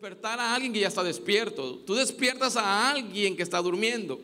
despertar 0.00 0.40
a 0.40 0.54
alguien 0.54 0.72
que 0.72 0.80
ya 0.80 0.88
está 0.88 1.04
despierto. 1.04 1.74
Tú 1.84 1.94
despiertas 1.94 2.56
a 2.56 2.88
alguien 2.88 3.36
que 3.36 3.42
está 3.42 3.60
durmiendo, 3.60 4.18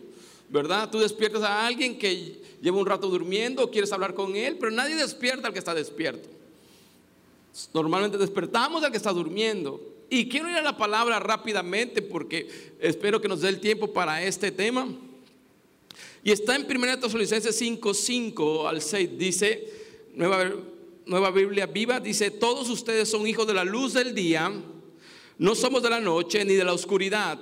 ¿verdad? 0.48 0.88
Tú 0.88 0.98
despiertas 0.98 1.42
a 1.42 1.66
alguien 1.66 1.98
que 1.98 2.40
lleva 2.62 2.78
un 2.78 2.86
rato 2.86 3.10
durmiendo, 3.10 3.70
quieres 3.70 3.92
hablar 3.92 4.14
con 4.14 4.36
él, 4.36 4.56
pero 4.58 4.72
nadie 4.72 4.94
despierta 4.94 5.48
al 5.48 5.52
que 5.52 5.58
está 5.58 5.74
despierto. 5.74 6.30
Normalmente 7.74 8.16
despertamos 8.16 8.84
al 8.84 8.90
que 8.90 8.96
está 8.96 9.12
durmiendo. 9.12 9.78
Y 10.08 10.30
quiero 10.30 10.48
ir 10.48 10.56
a 10.56 10.62
la 10.62 10.78
palabra 10.78 11.20
rápidamente 11.20 12.00
porque 12.00 12.48
espero 12.80 13.20
que 13.20 13.28
nos 13.28 13.42
dé 13.42 13.50
el 13.50 13.60
tiempo 13.60 13.92
para 13.92 14.22
este 14.22 14.50
tema. 14.50 14.88
Y 16.24 16.32
está 16.32 16.56
en 16.56 16.64
1 16.64 17.00
Tesalonicenses 17.00 17.54
5, 17.54 17.92
5 17.92 18.66
al 18.66 18.80
6. 18.80 19.18
Dice, 19.18 19.70
nueva, 20.14 20.54
nueva 21.04 21.30
Biblia 21.32 21.66
viva, 21.66 22.00
dice, 22.00 22.30
todos 22.30 22.70
ustedes 22.70 23.10
son 23.10 23.26
hijos 23.26 23.46
de 23.46 23.52
la 23.52 23.64
luz 23.64 23.92
del 23.92 24.14
día, 24.14 24.50
no 25.38 25.54
somos 25.54 25.82
de 25.82 25.90
la 25.90 26.00
noche 26.00 26.44
ni 26.44 26.54
de 26.54 26.64
la 26.64 26.72
oscuridad. 26.72 27.38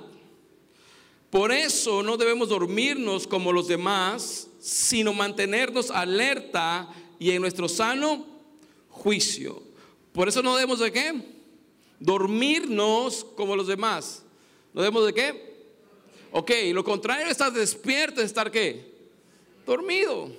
Por 1.29 1.51
eso 1.51 2.03
no 2.03 2.17
debemos 2.17 2.49
dormirnos 2.49 3.27
como 3.27 3.51
los 3.51 3.67
demás, 3.67 4.47
sino 4.59 5.13
mantenernos 5.13 5.91
alerta 5.91 6.89
y 7.19 7.31
en 7.31 7.41
nuestro 7.41 7.67
sano 7.67 8.25
juicio. 8.89 9.61
Por 10.13 10.29
eso 10.29 10.41
no 10.41 10.55
debemos 10.55 10.79
de 10.79 10.91
qué? 10.91 11.13
Dormirnos 11.99 13.25
como 13.35 13.55
los 13.55 13.67
demás. 13.67 14.23
¿No 14.73 14.81
debemos 14.81 15.05
de 15.05 15.13
qué? 15.13 15.55
Ok, 16.31 16.51
lo 16.73 16.83
contrario 16.83 17.27
estar 17.27 17.51
despierto 17.51 18.21
es 18.21 18.27
estar 18.27 18.51
qué? 18.51 18.93
Dormido. 19.65 20.31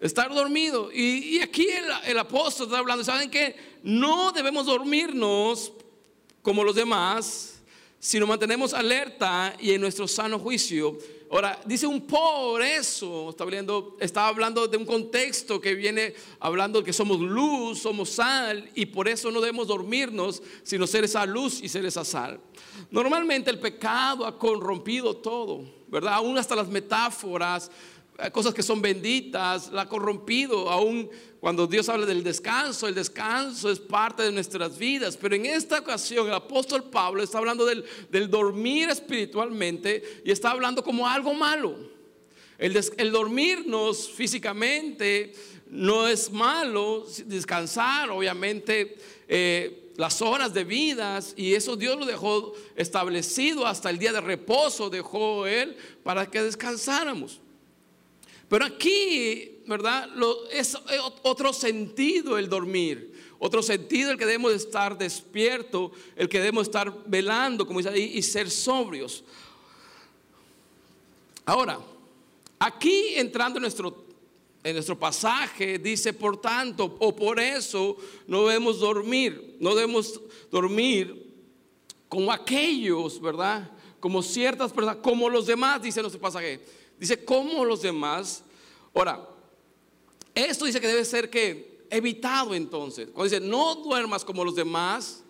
Estar 0.00 0.32
dormido. 0.32 0.90
Y, 0.92 1.40
aquí 1.40 1.66
el, 2.04 2.18
apóstol 2.18 2.66
está 2.66 2.78
hablando, 2.78 3.02
¿saben 3.02 3.30
qué? 3.30 3.56
No 3.82 4.32
debemos 4.32 4.66
dormirnos 4.66 5.72
como 6.46 6.62
los 6.62 6.76
demás, 6.76 7.54
sino 7.98 8.24
mantenemos 8.24 8.72
alerta 8.72 9.56
y 9.58 9.72
en 9.72 9.80
nuestro 9.80 10.06
sano 10.06 10.38
juicio. 10.38 10.96
Ahora, 11.28 11.58
dice 11.64 11.88
un 11.88 12.02
por 12.02 12.62
eso, 12.62 13.30
está 13.30 13.42
hablando, 13.42 13.96
está 13.98 14.28
hablando 14.28 14.68
de 14.68 14.76
un 14.76 14.86
contexto 14.86 15.60
que 15.60 15.74
viene 15.74 16.14
hablando 16.38 16.84
que 16.84 16.92
somos 16.92 17.18
luz, 17.18 17.80
somos 17.80 18.10
sal, 18.10 18.70
y 18.76 18.86
por 18.86 19.08
eso 19.08 19.32
no 19.32 19.40
debemos 19.40 19.66
dormirnos, 19.66 20.40
sino 20.62 20.86
ser 20.86 21.02
esa 21.02 21.26
luz 21.26 21.60
y 21.60 21.68
ser 21.68 21.84
esa 21.84 22.04
sal. 22.04 22.38
Normalmente 22.92 23.50
el 23.50 23.58
pecado 23.58 24.24
ha 24.24 24.38
corrompido 24.38 25.16
todo, 25.16 25.64
¿verdad? 25.88 26.14
Aún 26.14 26.38
hasta 26.38 26.54
las 26.54 26.68
metáforas, 26.68 27.72
cosas 28.32 28.54
que 28.54 28.62
son 28.62 28.80
benditas, 28.80 29.70
la 29.72 29.82
ha 29.82 29.88
corrompido, 29.88 30.70
aún 30.70 31.10
cuando 31.40 31.66
Dios 31.66 31.88
habla 31.88 32.06
del 32.06 32.24
descanso, 32.24 32.88
el 32.88 32.94
descanso 32.94 33.70
es 33.70 33.78
parte 33.78 34.22
de 34.22 34.32
nuestras 34.32 34.78
vidas, 34.78 35.16
pero 35.16 35.34
en 35.34 35.46
esta 35.46 35.78
ocasión 35.78 36.26
el 36.26 36.34
apóstol 36.34 36.84
Pablo 36.84 37.22
está 37.22 37.38
hablando 37.38 37.66
del, 37.66 37.84
dormir 38.30 38.88
espiritualmente 38.88 40.22
y 40.24 40.30
está 40.30 40.50
hablando 40.50 40.82
como 40.82 41.06
algo 41.06 41.34
malo. 41.34 41.76
El, 42.58 42.74
el 42.96 43.12
dormirnos 43.12 44.08
físicamente 44.10 45.34
no 45.68 46.08
es 46.08 46.32
malo, 46.32 47.06
descansar 47.26 48.10
obviamente 48.10 48.96
eh, 49.28 49.92
las 49.96 50.22
horas 50.22 50.54
de 50.54 50.64
vidas 50.64 51.34
y 51.36 51.54
eso 51.54 51.76
Dios 51.76 51.98
lo 51.98 52.06
dejó 52.06 52.54
establecido 52.76 53.66
hasta 53.66 53.90
el 53.90 53.98
día 53.98 54.12
de 54.12 54.20
reposo, 54.20 54.90
dejó 54.90 55.46
Él 55.46 55.76
para 56.02 56.30
que 56.30 56.42
descansáramos. 56.42 57.40
Pero 58.48 58.64
aquí, 58.64 59.62
¿verdad? 59.66 60.08
es 60.52 60.76
otro 61.22 61.52
sentido 61.52 62.38
el 62.38 62.48
dormir. 62.48 63.14
Otro 63.38 63.62
sentido 63.62 64.10
el 64.10 64.18
que 64.18 64.24
debemos 64.24 64.52
estar 64.52 64.96
despierto, 64.96 65.92
el 66.14 66.28
que 66.28 66.38
debemos 66.38 66.68
estar 66.68 66.92
velando, 67.06 67.66
como 67.66 67.80
dice 67.80 67.90
ahí, 67.90 68.12
y 68.14 68.22
ser 68.22 68.50
sobrios. 68.50 69.24
Ahora, 71.44 71.78
aquí 72.58 73.14
entrando 73.16 73.58
en 73.58 73.62
nuestro, 73.62 74.04
en 74.64 74.74
nuestro 74.74 74.98
pasaje, 74.98 75.78
dice, 75.78 76.12
por 76.12 76.40
tanto, 76.40 76.96
o 76.98 77.14
por 77.14 77.38
eso 77.38 77.96
no 78.26 78.46
debemos 78.46 78.80
dormir, 78.80 79.56
no 79.60 79.74
debemos 79.74 80.20
dormir 80.50 81.34
como 82.08 82.32
aquellos, 82.32 83.20
¿verdad? 83.20 83.70
Como 84.00 84.22
ciertas 84.22 84.72
personas, 84.72 84.96
como 85.02 85.28
los 85.28 85.46
demás, 85.46 85.82
dice 85.82 86.00
nuestro 86.00 86.20
pasaje 86.20 86.64
Dice, 86.98 87.24
como 87.24 87.64
los 87.64 87.82
demás. 87.82 88.42
Ahora, 88.94 89.28
esto 90.34 90.64
dice 90.64 90.80
que 90.80 90.88
debe 90.88 91.04
ser 91.04 91.30
que 91.30 91.86
evitado 91.90 92.54
entonces. 92.54 93.08
Cuando 93.12 93.24
dice, 93.24 93.40
no 93.40 93.76
duermas 93.76 94.24
como 94.24 94.44
los 94.44 94.54
demás, 94.54 95.22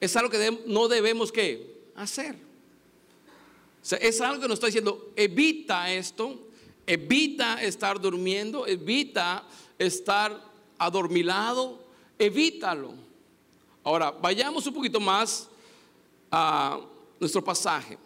es 0.00 0.16
algo 0.16 0.30
que 0.30 0.62
no 0.66 0.88
debemos 0.88 1.32
que 1.32 1.82
hacer. 1.94 2.36
O 3.82 3.84
sea, 3.84 3.98
es 3.98 4.20
algo 4.20 4.40
que 4.40 4.48
nos 4.48 4.56
está 4.56 4.66
diciendo, 4.66 5.12
evita 5.16 5.92
esto, 5.92 6.48
evita 6.86 7.62
estar 7.62 8.00
durmiendo, 8.00 8.66
evita 8.66 9.44
estar 9.78 10.44
adormilado, 10.78 11.82
evítalo. 12.18 12.94
Ahora, 13.84 14.10
vayamos 14.10 14.66
un 14.66 14.74
poquito 14.74 15.00
más 15.00 15.48
a 16.30 16.80
nuestro 17.18 17.42
pasaje. 17.42 17.98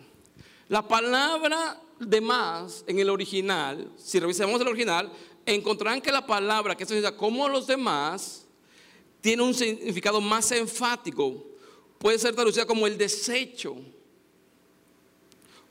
La 0.69 0.87
palabra 0.87 1.82
de 2.07 2.21
más 2.21 2.85
en 2.87 2.99
el 2.99 3.11
original, 3.11 3.91
si 3.97 4.19
revisamos 4.21 4.61
el 4.61 4.69
original, 4.69 5.11
encontrarán 5.47 6.01
que 6.01 6.13
la 6.13 6.27
palabra 6.27 6.77
que 6.77 6.85
dice 6.85 7.17
como 7.17 7.49
los 7.49 7.67
demás 7.67 8.47
tiene 9.21 9.43
un 9.43 9.55
significado 9.55 10.21
más 10.21 10.51
enfático. 10.53 11.45
Puede 11.99 12.19
ser 12.19 12.35
traducida 12.35 12.67
como 12.67 12.87
el 12.87 12.99
desecho. 12.99 13.77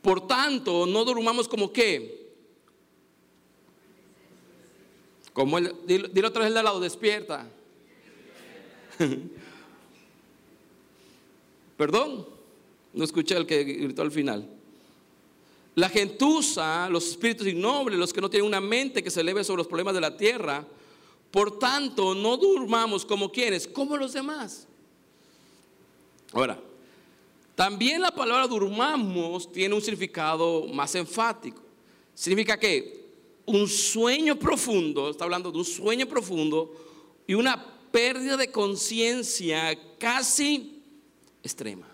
Por 0.01 0.27
tanto, 0.27 0.85
no 0.85 1.05
durmamos 1.05 1.47
como 1.47 1.71
qué. 1.71 2.31
Como 5.33 5.57
el, 5.57 5.75
dilo, 5.85 6.27
otra 6.27 6.43
vez 6.43 6.53
de 6.53 6.63
lado, 6.63 6.79
despierta. 6.79 7.49
Perdón, 11.77 12.27
no 12.93 13.03
escuché 13.03 13.35
el 13.35 13.45
que 13.45 13.63
gritó 13.63 14.01
al 14.01 14.11
final. 14.11 14.60
La 15.75 15.89
gentuza, 15.89 16.89
los 16.89 17.07
espíritus 17.07 17.47
innobles, 17.47 17.97
los 17.97 18.11
que 18.11 18.21
no 18.21 18.29
tienen 18.29 18.47
una 18.47 18.59
mente 18.59 19.03
que 19.03 19.09
se 19.09 19.21
eleve 19.21 19.43
sobre 19.43 19.59
los 19.59 19.67
problemas 19.67 19.93
de 19.93 20.01
la 20.01 20.17
tierra. 20.17 20.65
Por 21.31 21.59
tanto, 21.59 22.13
no 22.13 22.35
durmamos 22.35 23.05
como 23.05 23.31
quienes, 23.31 23.67
como 23.67 23.95
los 23.95 24.13
demás. 24.13 24.67
Ahora, 26.33 26.59
también 27.55 28.01
la 28.01 28.11
palabra 28.11 28.47
durmamos 28.47 29.51
tiene 29.51 29.75
un 29.75 29.81
significado 29.81 30.65
más 30.67 30.93
enfático. 30.95 31.61
Significa 32.13 32.59
que 32.59 33.01
un 33.45 33.67
sueño 33.67 34.37
profundo, 34.37 35.09
está 35.09 35.23
hablando 35.23 35.51
de 35.51 35.57
un 35.57 35.65
sueño 35.65 36.05
profundo 36.05 36.73
y 37.27 37.33
una 37.33 37.65
pérdida 37.91 38.37
de 38.37 38.51
conciencia 38.51 39.77
casi 39.97 40.81
extrema. 41.43 41.87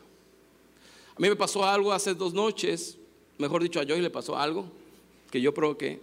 A 1.15 1.19
mí 1.19 1.29
me 1.29 1.35
pasó 1.35 1.65
algo 1.65 1.91
hace 1.91 2.13
dos 2.13 2.33
noches 2.33 2.97
mejor 3.37 3.63
dicho, 3.63 3.79
a 3.79 3.83
Joy 3.83 4.01
le 4.01 4.09
pasó 4.09 4.37
algo 4.37 4.65
que 5.31 5.41
yo 5.41 5.53
provoqué. 5.53 5.99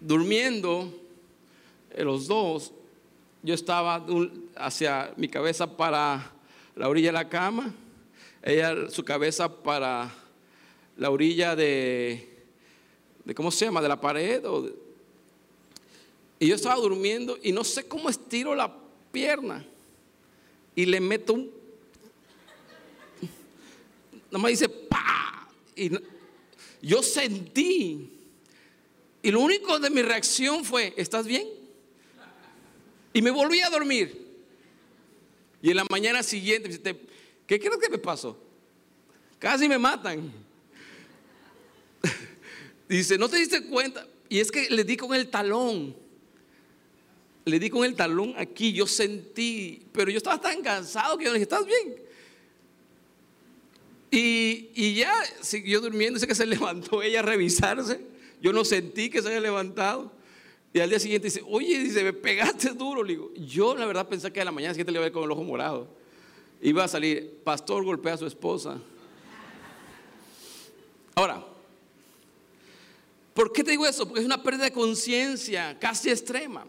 Durmiendo, 0.00 0.92
eh, 1.90 2.04
los 2.04 2.26
dos, 2.26 2.72
yo 3.42 3.54
estaba 3.54 4.04
hacia 4.56 5.12
mi 5.16 5.28
cabeza 5.28 5.76
para 5.76 6.32
la 6.76 6.88
orilla 6.88 7.08
de 7.08 7.12
la 7.12 7.28
cama, 7.28 7.74
ella 8.42 8.90
su 8.90 9.04
cabeza 9.04 9.62
para 9.62 10.12
la 10.96 11.10
orilla 11.10 11.54
de, 11.54 12.28
de 13.24 13.34
¿cómo 13.34 13.50
se 13.50 13.64
llama? 13.64 13.80
De 13.80 13.88
la 13.88 14.00
pared. 14.00 14.42
y 16.38 16.46
yo 16.46 16.54
estaba 16.54 16.76
durmiendo 16.76 17.38
y 17.42 17.52
no 17.52 17.64
sé 17.64 17.86
cómo 17.86 18.08
estiro 18.08 18.54
la 18.54 18.72
pierna 19.10 19.64
y 20.74 20.86
le 20.86 21.00
meto 21.00 21.34
un... 21.34 21.50
Nada 24.30 24.42
más 24.42 24.50
dice, 24.50 24.68
¡pa! 24.68 25.31
Y 25.74 25.90
yo 26.82 27.02
sentí, 27.02 28.10
y 29.22 29.30
lo 29.30 29.40
único 29.40 29.78
de 29.78 29.90
mi 29.90 30.02
reacción 30.02 30.64
fue, 30.64 30.92
¿estás 30.96 31.26
bien? 31.26 31.46
Y 33.12 33.22
me 33.22 33.30
volví 33.30 33.60
a 33.60 33.70
dormir. 33.70 34.20
Y 35.62 35.70
en 35.70 35.76
la 35.76 35.84
mañana 35.88 36.22
siguiente, 36.22 36.70
¿qué 37.46 37.60
crees 37.60 37.76
que 37.78 37.88
me 37.88 37.98
pasó? 37.98 38.36
Casi 39.38 39.68
me 39.68 39.78
matan. 39.78 40.32
Dice, 42.88 43.16
¿no 43.16 43.28
te 43.28 43.36
diste 43.36 43.64
cuenta? 43.66 44.06
Y 44.28 44.40
es 44.40 44.50
que 44.50 44.70
le 44.70 44.82
di 44.82 44.96
con 44.96 45.14
el 45.14 45.28
talón. 45.28 45.94
Le 47.44 47.58
di 47.58 47.70
con 47.70 47.84
el 47.84 47.94
talón 47.94 48.34
aquí, 48.36 48.72
yo 48.72 48.86
sentí, 48.86 49.86
pero 49.92 50.10
yo 50.10 50.16
estaba 50.16 50.40
tan 50.40 50.62
cansado 50.62 51.18
que 51.18 51.24
yo 51.24 51.32
dije, 51.32 51.42
¿estás 51.42 51.66
bien? 51.66 51.96
Y, 54.14 54.94
ya 54.94 55.10
siguió 55.40 55.80
durmiendo, 55.80 56.18
dice 56.18 56.26
que 56.26 56.34
se 56.34 56.44
levantó 56.46 57.02
ella 57.02 57.20
a 57.20 57.22
revisarse. 57.22 58.04
Yo 58.42 58.52
no 58.52 58.62
sentí 58.62 59.08
que 59.08 59.22
se 59.22 59.30
haya 59.30 59.40
levantado. 59.40 60.12
Y 60.74 60.80
al 60.80 60.90
día 60.90 60.98
siguiente 60.98 61.28
dice, 61.28 61.42
oye, 61.48 61.78
dice, 61.78 62.04
me 62.04 62.12
pegaste 62.12 62.70
duro. 62.70 63.02
Le 63.02 63.14
digo, 63.14 63.32
yo 63.34 63.74
la 63.74 63.86
verdad 63.86 64.06
pensé 64.06 64.30
que 64.30 64.42
a 64.42 64.44
la 64.44 64.52
mañana 64.52 64.74
siguiente 64.74 64.92
le 64.92 64.98
iba 64.98 65.06
a 65.06 65.12
con 65.12 65.24
el 65.24 65.30
ojo 65.30 65.42
morado. 65.42 65.88
Iba 66.60 66.84
a 66.84 66.88
salir, 66.88 67.40
pastor 67.42 67.84
golpea 67.84 68.12
a 68.12 68.18
su 68.18 68.26
esposa. 68.26 68.78
Ahora, 71.14 71.42
¿por 73.32 73.50
qué 73.50 73.64
te 73.64 73.70
digo 73.70 73.86
eso? 73.86 74.06
Porque 74.06 74.20
es 74.20 74.26
una 74.26 74.42
pérdida 74.42 74.64
de 74.64 74.72
conciencia 74.72 75.78
casi 75.78 76.10
extrema. 76.10 76.66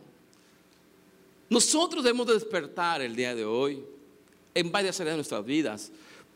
Nosotros 1.50 2.04
debemos 2.06 2.28
despertar 2.28 3.02
el 3.02 3.18
día 3.18 3.36
de 3.36 3.44
hoy 3.44 3.84
en 4.54 4.72
varias 4.72 5.00
áreas 5.02 5.14
de 5.14 5.18
nuestras 5.18 5.46
vidas. 5.46 5.92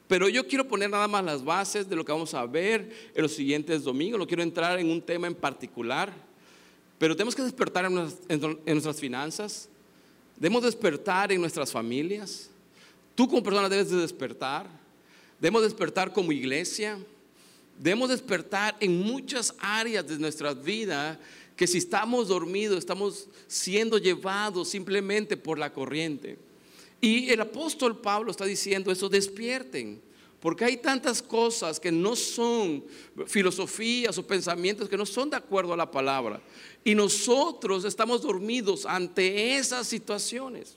Pero 0.07 0.29
yo 0.29 0.47
quiero 0.47 0.67
poner 0.67 0.89
nada 0.89 1.07
más 1.07 1.23
las 1.23 1.43
bases 1.43 1.89
de 1.89 1.95
lo 1.95 2.05
que 2.05 2.11
vamos 2.11 2.33
a 2.33 2.45
ver 2.45 3.11
en 3.13 3.21
los 3.21 3.33
siguientes 3.33 3.83
domingos. 3.83 4.17
No 4.17 4.27
quiero 4.27 4.41
entrar 4.41 4.79
en 4.79 4.89
un 4.89 5.01
tema 5.01 5.27
en 5.27 5.35
particular, 5.35 6.13
pero 6.97 7.15
tenemos 7.15 7.35
que 7.35 7.43
despertar 7.43 7.85
en 7.85 7.93
nuestras, 7.93 8.99
finanzas. 8.99 9.69
Debemos 10.37 10.63
despertar 10.63 11.31
en 11.31 11.41
nuestras 11.41 11.71
familias. 11.71 12.49
Tú 13.15 13.27
como 13.27 13.43
persona 13.43 13.67
debes 13.67 13.89
de 13.89 13.97
despertar. 13.97 14.67
Debemos 15.39 15.63
despertar 15.63 16.13
como 16.13 16.31
iglesia. 16.31 16.97
Debemos 17.77 18.09
despertar 18.09 18.77
en 18.79 19.01
muchas 19.01 19.53
áreas 19.59 20.07
de 20.07 20.17
nuestra 20.17 20.53
vida 20.53 21.19
que 21.55 21.67
si 21.67 21.79
estamos 21.79 22.27
dormidos 22.27 22.77
estamos 22.77 23.27
siendo 23.47 23.97
llevados 23.97 24.69
simplemente 24.69 25.35
por 25.35 25.59
la 25.59 25.73
corriente. 25.73 26.37
Y 26.99 27.29
el 27.29 27.41
apóstol 27.41 27.99
Pablo 27.99 28.31
está 28.31 28.45
diciendo 28.45 28.91
eso, 28.91 29.07
despierten, 29.07 30.01
porque 30.39 30.65
hay 30.65 30.77
tantas 30.77 31.21
cosas 31.21 31.79
que 31.79 31.91
no 31.91 32.15
son 32.15 32.83
filosofías 33.25 34.17
o 34.17 34.25
pensamientos 34.25 34.89
que 34.89 34.97
no 34.97 35.05
son 35.05 35.29
de 35.29 35.37
acuerdo 35.37 35.73
a 35.73 35.77
la 35.77 35.89
palabra. 35.89 36.41
Y 36.83 36.95
nosotros 36.95 37.85
estamos 37.85 38.21
dormidos 38.21 38.85
ante 38.85 39.57
esas 39.57 39.87
situaciones. 39.87 40.75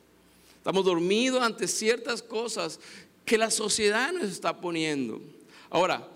Estamos 0.56 0.84
dormidos 0.84 1.42
ante 1.42 1.68
ciertas 1.68 2.22
cosas 2.22 2.80
que 3.24 3.38
la 3.38 3.50
sociedad 3.50 4.12
nos 4.12 4.24
está 4.24 4.60
poniendo. 4.60 5.20
Ahora, 5.70 6.06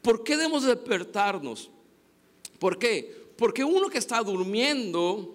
¿por 0.00 0.22
qué 0.22 0.36
debemos 0.36 0.64
despertarnos? 0.64 1.70
¿Por 2.58 2.78
qué? 2.78 3.22
Porque 3.36 3.64
uno 3.64 3.88
que 3.88 3.98
está 3.98 4.22
durmiendo 4.22 5.34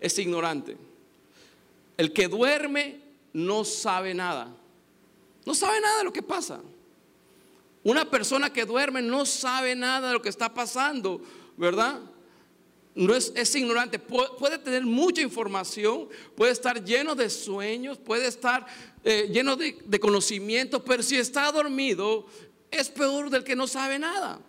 es 0.00 0.18
ignorante. 0.18 0.76
El 1.96 2.12
que 2.12 2.28
duerme 2.28 3.03
no 3.34 3.64
sabe 3.64 4.14
nada. 4.14 4.56
No 5.44 5.54
sabe 5.54 5.80
nada 5.80 5.98
de 5.98 6.04
lo 6.04 6.12
que 6.12 6.22
pasa. 6.22 6.60
Una 7.82 8.08
persona 8.08 8.50
que 8.50 8.64
duerme 8.64 9.02
no 9.02 9.26
sabe 9.26 9.74
nada 9.74 10.08
de 10.08 10.14
lo 10.14 10.22
que 10.22 10.30
está 10.30 10.54
pasando, 10.54 11.20
¿verdad? 11.58 12.00
No 12.94 13.14
es, 13.14 13.32
es 13.34 13.54
ignorante, 13.56 13.98
puede, 13.98 14.56
tener 14.58 14.86
mucha 14.86 15.20
información, 15.20 16.08
puede 16.36 16.52
estar 16.52 16.82
lleno 16.82 17.16
de 17.16 17.28
sueños, 17.28 17.98
puede 17.98 18.28
estar 18.28 18.64
eh, 19.02 19.28
lleno 19.32 19.56
de, 19.56 19.76
de 19.84 20.00
conocimiento, 20.00 20.82
pero 20.82 21.02
si 21.02 21.16
está 21.16 21.50
dormido 21.50 22.24
es 22.70 22.88
peor 22.88 23.30
del 23.30 23.42
que 23.42 23.56
no 23.56 23.66
sabe 23.66 23.98
nada. 23.98 24.40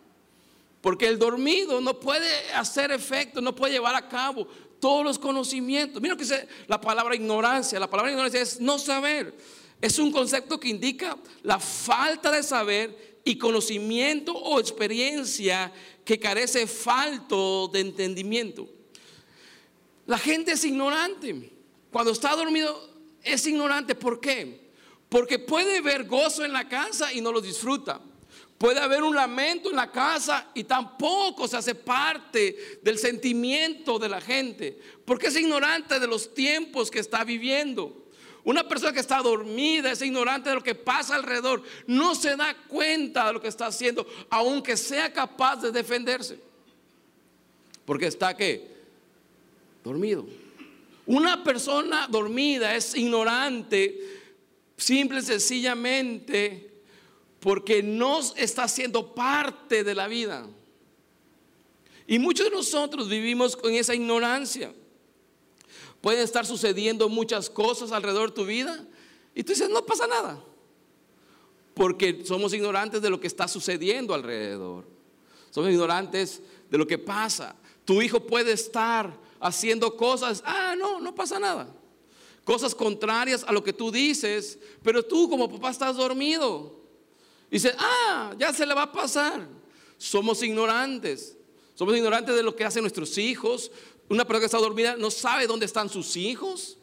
Porque 0.79 1.07
el 1.07 1.17
dormido 1.17 1.81
no 1.81 1.99
puede 1.99 2.29
hacer 2.53 2.91
efecto, 2.91 3.41
no 3.41 3.55
puede 3.55 3.73
llevar 3.73 3.95
a 3.95 4.07
cabo 4.07 4.47
todos 4.85 5.03
los 5.03 5.17
conocimientos. 5.17 5.99
Mira 5.99 6.15
que 6.15 6.21
dice 6.21 6.47
la 6.67 6.79
palabra 6.79 7.15
ignorancia. 7.15 7.79
La 7.79 7.89
palabra 7.89 8.11
ignorancia 8.11 8.39
es 8.39 8.59
no 8.61 8.77
saber. 8.77 9.35
Es 9.81 9.97
un 9.97 10.11
concepto 10.11 10.59
que 10.59 10.69
indica 10.69 11.17
la 11.41 11.59
falta 11.59 12.29
de 12.29 12.43
saber 12.43 13.19
y 13.23 13.35
conocimiento 13.35 14.31
o 14.31 14.59
experiencia 14.59 15.73
que 16.03 16.19
carece 16.19 16.67
falto 16.67 17.67
de 17.67 17.79
entendimiento. 17.79 18.69
La 20.05 20.19
gente 20.19 20.51
es 20.51 20.63
ignorante. 20.63 21.51
Cuando 21.91 22.11
está 22.11 22.35
dormido 22.35 22.87
es 23.23 23.47
ignorante. 23.47 23.95
¿Por 23.95 24.19
qué? 24.19 24.69
Porque 25.09 25.39
puede 25.39 25.81
ver 25.81 26.03
gozo 26.03 26.45
en 26.45 26.53
la 26.53 26.69
casa 26.69 27.11
y 27.11 27.21
no 27.21 27.31
lo 27.31 27.41
disfruta. 27.41 27.99
Puede 28.57 28.79
haber 28.79 29.03
un 29.03 29.15
lamento 29.15 29.69
en 29.69 29.75
la 29.75 29.91
casa 29.91 30.47
y 30.53 30.63
tampoco 30.63 31.47
se 31.47 31.57
hace 31.57 31.75
parte 31.75 32.79
del 32.81 32.97
sentimiento 32.97 33.99
de 33.99 34.07
la 34.07 34.21
gente, 34.21 34.79
porque 35.03 35.27
es 35.27 35.35
ignorante 35.35 35.99
de 35.99 36.07
los 36.07 36.33
tiempos 36.33 36.89
que 36.89 36.99
está 36.99 37.25
viviendo. 37.25 38.05
Una 38.45 38.65
persona 38.65 38.93
que 38.93 38.99
está 38.99 39.21
dormida 39.21 39.91
es 39.91 40.01
ignorante 40.01 40.49
de 40.49 40.55
lo 40.55 40.63
que 40.63 40.75
pasa 40.75 41.15
alrededor, 41.15 41.63
no 41.87 42.15
se 42.15 42.37
da 42.37 42.55
cuenta 42.67 43.27
de 43.27 43.33
lo 43.33 43.41
que 43.41 43.49
está 43.49 43.65
haciendo, 43.65 44.07
aunque 44.29 44.77
sea 44.77 45.11
capaz 45.11 45.57
de 45.57 45.71
defenderse. 45.71 46.39
Porque 47.83 48.07
está 48.07 48.37
que 48.37 48.67
dormido. 49.83 50.25
Una 51.05 51.43
persona 51.43 52.07
dormida 52.07 52.75
es 52.75 52.95
ignorante, 52.95 53.99
simple 54.77 55.19
y 55.19 55.23
sencillamente 55.23 56.74
porque 57.45 57.83
no 57.83 58.21
está 58.37 58.67
siendo 58.67 59.13
parte 59.13 59.83
de 59.83 59.93
la 59.93 60.07
vida. 60.07 60.47
Y 62.07 62.17
muchos 62.17 62.49
de 62.49 62.49
nosotros 62.49 63.07
vivimos 63.07 63.55
con 63.55 63.71
esa 63.71 63.93
ignorancia. 63.93 64.73
Pueden 66.01 66.23
estar 66.23 66.47
sucediendo 66.47 67.07
muchas 67.07 67.51
cosas 67.51 67.91
alrededor 67.91 68.29
de 68.29 68.35
tu 68.35 68.45
vida 68.47 68.83
y 69.35 69.43
tú 69.43 69.53
dices, 69.53 69.69
no 69.69 69.85
pasa 69.85 70.07
nada. 70.07 70.43
Porque 71.75 72.23
somos 72.25 72.51
ignorantes 72.51 72.99
de 73.03 73.11
lo 73.11 73.19
que 73.19 73.27
está 73.27 73.47
sucediendo 73.47 74.15
alrededor. 74.15 74.87
Somos 75.51 75.69
ignorantes 75.69 76.41
de 76.71 76.79
lo 76.79 76.87
que 76.87 76.97
pasa. 76.97 77.55
Tu 77.85 78.01
hijo 78.01 78.21
puede 78.21 78.53
estar 78.53 79.15
haciendo 79.39 79.95
cosas, 79.95 80.41
ah, 80.47 80.73
no, 80.75 80.99
no 80.99 81.13
pasa 81.13 81.37
nada. 81.37 81.71
Cosas 82.43 82.73
contrarias 82.73 83.43
a 83.43 83.51
lo 83.51 83.63
que 83.63 83.71
tú 83.71 83.91
dices, 83.91 84.57
pero 84.81 85.05
tú 85.05 85.29
como 85.29 85.47
papá 85.47 85.69
estás 85.69 85.95
dormido. 85.95 86.74
Dice, 87.55 87.73
ah, 87.79 88.33
ya 88.37 88.51
se 88.51 88.65
le 88.65 88.73
va 88.73 88.81
a 88.81 88.91
pasar. 88.91 89.47
Somos 89.97 90.43
ignorantes. 90.43 91.37
Somos 91.73 91.95
ignorantes 91.95 92.35
de 92.35 92.43
lo 92.43 92.53
que 92.53 92.65
hacen 92.65 92.81
nuestros 92.83 93.17
hijos. 93.17 93.71
Una 94.09 94.25
persona 94.25 94.41
que 94.41 94.45
está 94.47 94.57
dormida 94.57 94.97
no 94.97 95.09
sabe 95.09 95.47
dónde 95.47 95.65
están 95.65 95.87
sus 95.87 96.17
hijos. 96.17 96.77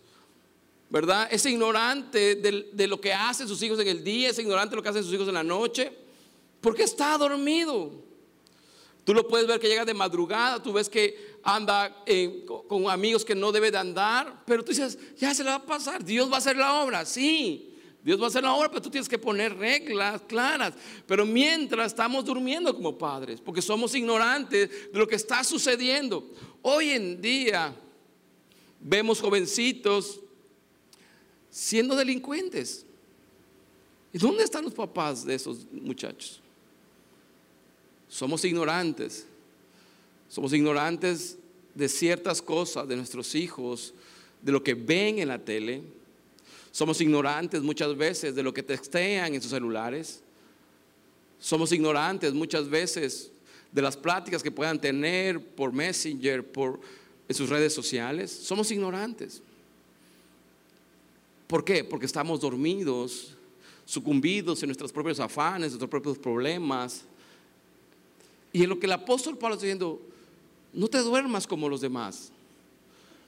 ¿Verdad? 0.88 1.28
Es 1.30 1.44
ignorante 1.44 2.36
de, 2.36 2.70
de, 2.72 2.86
lo 2.86 2.98
que 3.02 3.12
hacen 3.12 3.46
sus 3.46 3.60
hijos 3.62 3.80
en 3.80 3.88
el 3.88 4.02
día, 4.02 4.30
es 4.30 4.38
ignorante 4.38 4.70
de 4.70 4.76
lo 4.76 4.82
que 4.82 4.88
hacen 4.88 5.04
sus 5.04 5.12
hijos 5.12 5.28
en 5.28 5.34
la 5.34 5.44
noche, 5.44 5.92
porque 6.62 6.84
está 6.84 7.18
dormido. 7.18 7.92
Tú 9.04 9.12
lo 9.12 9.28
puedes 9.28 9.46
ver 9.46 9.60
que 9.60 9.68
llega 9.68 9.84
de 9.84 9.92
madrugada, 9.92 10.62
tú 10.62 10.72
ves 10.72 10.88
que 10.88 11.36
anda 11.42 12.02
eh, 12.06 12.46
con 12.46 12.88
amigos 12.88 13.26
que 13.26 13.34
no 13.34 13.52
debe 13.52 13.70
de 13.70 13.76
andar, 13.76 14.42
pero 14.46 14.64
tú 14.64 14.70
dices, 14.72 14.98
ya 15.18 15.34
se 15.34 15.44
le 15.44 15.50
va 15.50 15.56
a 15.56 15.66
pasar, 15.66 16.02
Dios 16.02 16.30
va 16.30 16.36
a 16.36 16.38
hacer 16.38 16.56
la 16.56 16.82
obra, 16.82 17.04
sí, 17.04 17.71
Dios 18.04 18.20
va 18.20 18.24
a 18.24 18.28
hacer 18.28 18.42
la 18.42 18.52
obra, 18.54 18.68
pero 18.68 18.82
tú 18.82 18.90
tienes 18.90 19.08
que 19.08 19.18
poner 19.18 19.56
reglas 19.56 20.22
claras. 20.22 20.74
Pero 21.06 21.24
mientras 21.24 21.88
estamos 21.88 22.24
durmiendo 22.24 22.74
como 22.74 22.98
padres, 22.98 23.40
porque 23.40 23.62
somos 23.62 23.94
ignorantes 23.94 24.92
de 24.92 24.98
lo 24.98 25.06
que 25.06 25.14
está 25.14 25.44
sucediendo. 25.44 26.28
Hoy 26.62 26.90
en 26.90 27.22
día 27.22 27.74
vemos 28.80 29.20
jovencitos 29.20 30.20
siendo 31.48 31.94
delincuentes. 31.94 32.84
¿Y 34.12 34.18
dónde 34.18 34.42
están 34.42 34.64
los 34.64 34.74
papás 34.74 35.24
de 35.24 35.36
esos 35.36 35.64
muchachos? 35.70 36.40
Somos 38.08 38.44
ignorantes. 38.44 39.26
Somos 40.28 40.52
ignorantes 40.52 41.38
de 41.72 41.88
ciertas 41.88 42.42
cosas 42.42 42.88
de 42.88 42.96
nuestros 42.96 43.34
hijos, 43.36 43.94
de 44.40 44.50
lo 44.50 44.62
que 44.62 44.74
ven 44.74 45.20
en 45.20 45.28
la 45.28 45.38
tele 45.38 45.82
somos 46.72 47.02
ignorantes 47.02 47.62
muchas 47.62 47.94
veces 47.96 48.34
de 48.34 48.42
lo 48.42 48.52
que 48.52 48.62
textean 48.62 49.34
en 49.34 49.42
sus 49.42 49.50
celulares. 49.50 50.22
Somos 51.38 51.70
ignorantes 51.70 52.32
muchas 52.32 52.68
veces 52.68 53.30
de 53.70 53.82
las 53.82 53.96
pláticas 53.96 54.42
que 54.42 54.50
puedan 54.50 54.80
tener 54.80 55.38
por 55.54 55.72
Messenger, 55.72 56.50
por 56.50 56.80
en 57.28 57.34
sus 57.34 57.50
redes 57.50 57.74
sociales. 57.74 58.30
Somos 58.30 58.70
ignorantes. 58.70 59.42
¿Por 61.46 61.62
qué? 61.62 61.84
Porque 61.84 62.06
estamos 62.06 62.40
dormidos, 62.40 63.34
sucumbidos 63.84 64.62
en 64.62 64.68
nuestros 64.68 64.92
propios 64.92 65.20
afanes, 65.20 65.72
nuestros 65.72 65.90
propios 65.90 66.16
problemas. 66.16 67.04
Y 68.50 68.62
en 68.62 68.70
lo 68.70 68.78
que 68.78 68.86
el 68.86 68.92
apóstol 68.92 69.36
Pablo 69.36 69.56
está 69.56 69.66
diciendo, 69.66 70.00
no 70.72 70.88
te 70.88 70.98
duermas 70.98 71.46
como 71.46 71.68
los 71.68 71.82
demás. 71.82 72.32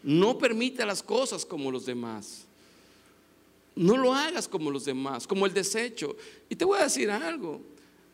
No 0.02 0.38
permite 0.38 0.86
las 0.86 1.02
cosas 1.02 1.44
como 1.44 1.70
los 1.70 1.84
demás. 1.84 2.43
No 3.76 3.96
lo 3.96 4.14
hagas 4.14 4.46
como 4.46 4.70
los 4.70 4.84
demás, 4.84 5.26
como 5.26 5.46
el 5.46 5.52
desecho. 5.52 6.16
Y 6.48 6.56
te 6.56 6.64
voy 6.64 6.78
a 6.78 6.84
decir 6.84 7.10
algo. 7.10 7.60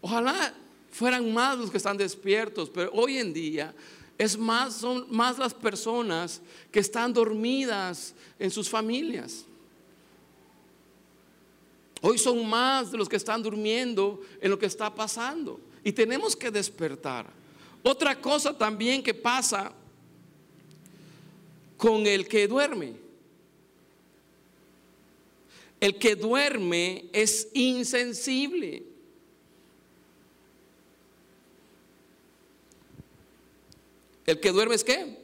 Ojalá 0.00 0.54
fueran 0.90 1.32
más 1.32 1.58
los 1.58 1.70
que 1.70 1.76
están 1.76 1.96
despiertos, 1.96 2.70
pero 2.70 2.90
hoy 2.92 3.18
en 3.18 3.32
día 3.32 3.74
es 4.16 4.38
más, 4.38 4.74
son 4.74 5.06
más 5.10 5.38
las 5.38 5.54
personas 5.54 6.40
que 6.70 6.80
están 6.80 7.12
dormidas 7.12 8.14
en 8.38 8.50
sus 8.50 8.68
familias. 8.68 9.44
Hoy 12.02 12.18
son 12.18 12.48
más 12.48 12.90
de 12.90 12.98
los 12.98 13.08
que 13.08 13.16
están 13.16 13.42
durmiendo 13.42 14.20
en 14.40 14.50
lo 14.50 14.58
que 14.58 14.66
está 14.66 14.94
pasando. 14.94 15.60
Y 15.84 15.92
tenemos 15.92 16.34
que 16.34 16.50
despertar. 16.50 17.26
Otra 17.82 18.18
cosa 18.18 18.56
también 18.56 19.02
que 19.02 19.14
pasa 19.14 19.72
con 21.76 22.06
el 22.06 22.26
que 22.26 22.46
duerme 22.46 23.09
El 25.80 25.98
que 25.98 26.14
duerme 26.14 27.08
es 27.12 27.48
insensible. 27.54 28.84
El 34.26 34.38
que 34.38 34.52
duerme 34.52 34.74
es 34.74 34.84
qué? 34.84 35.18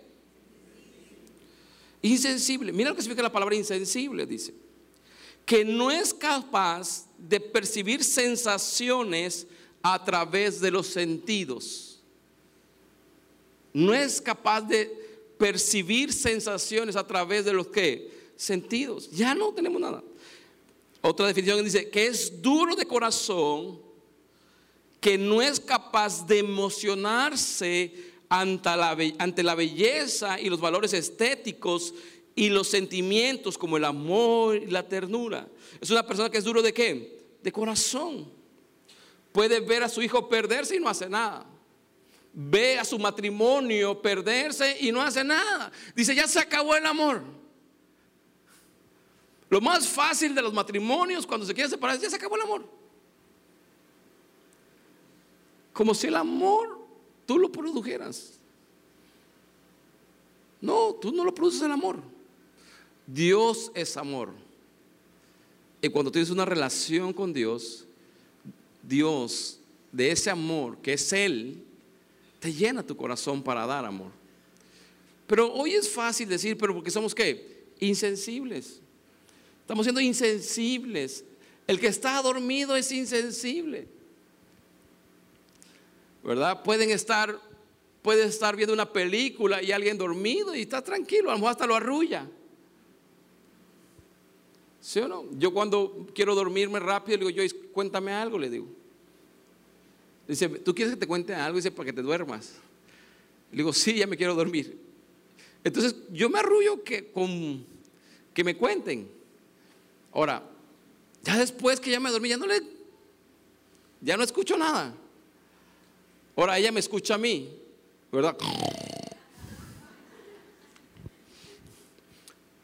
Insensible. 2.02 2.72
Mira 2.72 2.90
lo 2.90 2.96
que 2.96 3.02
significa 3.02 3.22
la 3.22 3.32
palabra 3.32 3.54
insensible, 3.54 4.26
dice. 4.26 4.54
Que 5.44 5.64
no 5.64 5.90
es 5.90 6.14
capaz 6.14 7.06
de 7.18 7.38
percibir 7.38 8.02
sensaciones 8.02 9.46
a 9.82 10.02
través 10.04 10.60
de 10.60 10.70
los 10.70 10.86
sentidos. 10.86 12.00
No 13.72 13.94
es 13.94 14.20
capaz 14.20 14.62
de 14.62 14.86
percibir 15.38 16.12
sensaciones 16.12 16.96
a 16.96 17.06
través 17.06 17.44
de 17.44 17.52
los 17.52 17.68
que 17.68 18.10
sentidos. 18.36 19.10
Ya 19.12 19.34
no 19.34 19.52
tenemos 19.52 19.80
nada. 19.80 20.02
Otra 21.08 21.28
definición 21.28 21.64
dice 21.64 21.88
que 21.88 22.08
es 22.08 22.42
duro 22.42 22.74
de 22.74 22.84
corazón, 22.84 23.80
que 25.00 25.16
no 25.16 25.40
es 25.40 25.60
capaz 25.60 26.26
de 26.26 26.40
emocionarse 26.40 27.94
ante 28.28 28.70
la, 28.70 28.98
ante 29.18 29.44
la 29.44 29.54
belleza 29.54 30.40
y 30.40 30.48
los 30.48 30.60
valores 30.60 30.92
estéticos 30.94 31.94
y 32.34 32.48
los 32.48 32.66
sentimientos 32.66 33.56
como 33.56 33.76
el 33.76 33.84
amor 33.84 34.56
y 34.56 34.66
la 34.66 34.88
ternura. 34.88 35.46
Es 35.80 35.90
una 35.90 36.04
persona 36.04 36.28
que 36.28 36.38
es 36.38 36.44
duro 36.44 36.60
de 36.60 36.74
qué? 36.74 37.20
De 37.40 37.52
corazón. 37.52 38.28
Puede 39.30 39.60
ver 39.60 39.84
a 39.84 39.88
su 39.88 40.02
hijo 40.02 40.28
perderse 40.28 40.74
y 40.74 40.80
no 40.80 40.88
hace 40.88 41.08
nada. 41.08 41.46
Ve 42.32 42.80
a 42.80 42.84
su 42.84 42.98
matrimonio 42.98 44.02
perderse 44.02 44.76
y 44.80 44.90
no 44.90 45.00
hace 45.00 45.22
nada. 45.22 45.70
Dice, 45.94 46.16
ya 46.16 46.26
se 46.26 46.40
acabó 46.40 46.74
el 46.74 46.84
amor. 46.84 47.45
Lo 49.48 49.60
más 49.60 49.86
fácil 49.86 50.34
de 50.34 50.42
los 50.42 50.52
matrimonios 50.52 51.26
cuando 51.26 51.46
se 51.46 51.54
quieren 51.54 51.70
separar 51.70 51.96
es 51.96 52.02
ya 52.02 52.10
se 52.10 52.16
acabó 52.16 52.36
el 52.36 52.42
amor. 52.42 52.64
Como 55.72 55.94
si 55.94 56.08
el 56.08 56.16
amor 56.16 56.80
tú 57.26 57.38
lo 57.38 57.52
produjeras. 57.52 58.38
No, 60.60 60.94
tú 60.94 61.12
no 61.12 61.24
lo 61.24 61.34
produces 61.34 61.62
el 61.62 61.72
amor. 61.72 61.98
Dios 63.06 63.70
es 63.74 63.96
amor. 63.96 64.30
Y 65.80 65.88
cuando 65.88 66.10
tienes 66.10 66.30
una 66.30 66.44
relación 66.44 67.12
con 67.12 67.32
Dios, 67.32 67.84
Dios, 68.82 69.60
de 69.92 70.10
ese 70.10 70.30
amor 70.30 70.78
que 70.78 70.94
es 70.94 71.12
Él, 71.12 71.62
te 72.40 72.52
llena 72.52 72.82
tu 72.82 72.96
corazón 72.96 73.42
para 73.42 73.66
dar 73.66 73.84
amor. 73.84 74.10
Pero 75.26 75.52
hoy 75.52 75.72
es 75.72 75.88
fácil 75.88 76.28
decir, 76.28 76.56
pero 76.56 76.74
porque 76.74 76.90
somos 76.90 77.14
qué? 77.14 77.66
Insensibles. 77.80 78.80
Estamos 79.66 79.84
siendo 79.84 80.00
insensibles. 80.00 81.24
El 81.66 81.80
que 81.80 81.88
está 81.88 82.22
dormido 82.22 82.76
es 82.76 82.92
insensible. 82.92 83.88
¿verdad? 86.26 86.64
Pueden 86.64 86.90
estar, 86.90 87.40
puede 88.02 88.24
estar 88.24 88.56
viendo 88.56 88.74
una 88.74 88.92
película 88.92 89.62
y 89.62 89.70
alguien 89.70 89.96
dormido 89.96 90.56
y 90.56 90.62
está 90.62 90.82
tranquilo, 90.82 91.30
a 91.30 91.34
lo 91.34 91.38
mejor 91.38 91.52
hasta 91.52 91.66
lo 91.66 91.76
arrulla. 91.76 92.28
¿Sí 94.80 94.98
o 94.98 95.08
no? 95.08 95.24
Yo 95.38 95.52
cuando 95.54 96.08
quiero 96.12 96.34
dormirme 96.34 96.80
rápido, 96.80 97.18
le 97.18 97.26
digo, 97.26 97.42
yo, 97.42 97.56
cuéntame 97.72 98.12
algo, 98.12 98.38
le 98.38 98.50
digo. 98.50 98.66
Dice, 100.26 100.48
¿tú 100.48 100.74
quieres 100.74 100.94
que 100.94 101.00
te 101.00 101.06
cuente 101.06 101.32
algo? 101.32 101.56
Dice, 101.56 101.70
para 101.70 101.86
que 101.86 101.92
te 101.92 102.02
duermas. 102.02 102.54
Le 103.52 103.58
digo, 103.58 103.72
sí, 103.72 103.94
ya 103.94 104.08
me 104.08 104.16
quiero 104.16 104.34
dormir. 104.34 104.76
Entonces, 105.62 105.94
yo 106.12 106.28
me 106.28 106.40
arrullo 106.40 106.82
que, 106.82 107.12
con, 107.12 107.64
que 108.34 108.42
me 108.42 108.56
cuenten. 108.56 109.08
Ahora, 110.12 110.42
ya 111.22 111.36
después 111.38 111.80
que 111.80 111.90
ya 111.90 112.00
me 112.00 112.10
dormí, 112.10 112.28
ya 112.28 112.36
no 112.36 112.46
le, 112.46 112.62
ya 114.00 114.16
no 114.16 114.22
escucho 114.22 114.56
nada. 114.56 114.94
Ahora 116.36 116.58
ella 116.58 116.70
me 116.70 116.80
escucha 116.80 117.14
a 117.14 117.18
mí, 117.18 117.50
¿verdad? 118.12 118.36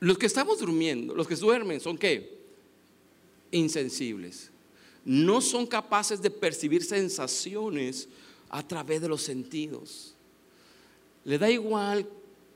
Los 0.01 0.19
que 0.19 0.27
estamos 0.27 0.59
durmiendo, 0.59 1.15
los 1.15 1.27
que 1.27 1.37
duermen, 1.37 1.81
son 1.81 1.97
qué? 1.97 2.39
Insensibles. 3.51 4.51
No 5.05 5.41
son 5.41 5.67
capaces 5.67 6.21
de 6.21 6.31
percibir 6.31 6.85
sensaciones 6.85 8.09
a 8.49 8.67
través 8.67 9.01
de 9.01 9.09
los 9.09 9.23
sentidos. 9.23 10.15
Le 11.25 11.39
da 11.39 11.51
igual 11.51 12.09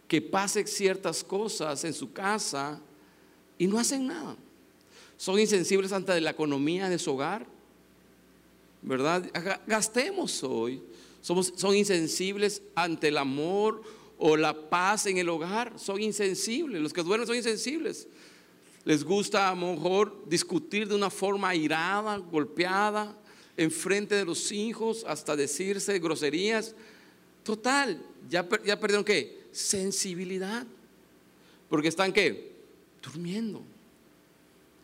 que 0.06 0.20
pase 0.20 0.66
ciertas 0.66 1.24
cosas 1.24 1.84
en 1.84 1.94
su 1.94 2.12
casa 2.12 2.80
y 3.58 3.66
no 3.66 3.78
hacen 3.78 4.06
nada. 4.06 4.36
Son 5.16 5.38
insensibles 5.38 5.92
ante 5.92 6.20
la 6.20 6.30
economía 6.30 6.88
de 6.88 6.98
su 6.98 7.12
hogar. 7.12 7.46
¿Verdad? 8.82 9.30
Gastemos 9.66 10.42
hoy 10.42 10.82
son 11.26 11.74
insensibles 11.74 12.62
ante 12.76 13.08
el 13.08 13.18
amor 13.18 13.82
o 14.16 14.36
la 14.36 14.70
paz 14.70 15.06
en 15.06 15.18
el 15.18 15.28
hogar. 15.28 15.72
Son 15.76 16.00
insensibles. 16.00 16.80
Los 16.80 16.92
que 16.92 17.02
duermen 17.02 17.26
son 17.26 17.36
insensibles. 17.36 18.06
Les 18.84 19.02
gusta 19.02 19.48
a 19.48 19.54
lo 19.54 19.74
mejor 19.74 20.24
discutir 20.28 20.86
de 20.86 20.94
una 20.94 21.10
forma 21.10 21.52
irada, 21.54 22.16
golpeada, 22.18 23.18
en 23.56 23.72
frente 23.72 24.14
de 24.14 24.24
los 24.24 24.52
hijos, 24.52 25.04
hasta 25.08 25.34
decirse 25.34 25.98
groserías. 25.98 26.76
Total, 27.42 28.00
ya, 28.28 28.46
ya 28.64 28.78
perdieron 28.78 29.04
qué? 29.04 29.46
Sensibilidad. 29.50 30.64
Porque 31.68 31.88
están 31.88 32.12
qué? 32.12 32.52
Durmiendo. 33.02 33.64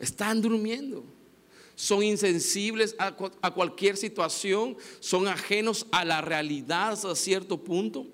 Están 0.03 0.43
durmiendo 0.43 1.03
son 1.75 2.03
insensibles 2.03 2.95
a, 2.99 3.13
cualquier 3.53 3.97
situación, 3.97 4.77
son 5.01 5.27
ajenos 5.27 5.87
a 5.91 6.05
la 6.05 6.21
realidad 6.21 6.93
hasta 6.93 7.15
cierto 7.17 7.59
punto. 7.59 8.07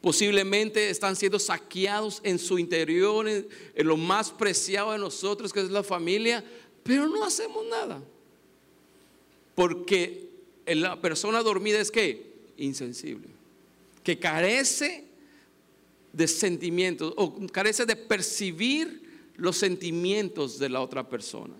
Posiblemente 0.00 0.90
están 0.90 1.14
siendo 1.14 1.38
saqueados 1.38 2.20
en 2.24 2.38
su 2.38 2.58
interior, 2.58 3.28
en, 3.28 3.46
lo 3.76 3.96
más 3.96 4.32
preciado 4.32 4.92
de 4.92 4.98
nosotros, 4.98 5.52
que 5.52 5.60
es 5.60 5.70
la 5.70 5.84
familia, 5.84 6.44
pero 6.82 7.06
no 7.06 7.24
hacemos 7.24 7.64
nada. 7.66 8.02
Porque 9.54 10.30
la 10.66 11.00
persona 11.00 11.42
dormida 11.42 11.78
es 11.78 11.90
que 11.90 12.32
insensible, 12.56 13.28
que 14.02 14.18
carece 14.18 15.04
de 16.12 16.26
sentimientos 16.26 17.14
o 17.16 17.46
carece 17.46 17.86
de 17.86 17.94
percibir 17.94 19.01
los 19.42 19.56
sentimientos 19.56 20.58
de 20.58 20.68
la 20.68 20.80
otra 20.80 21.08
persona. 21.08 21.54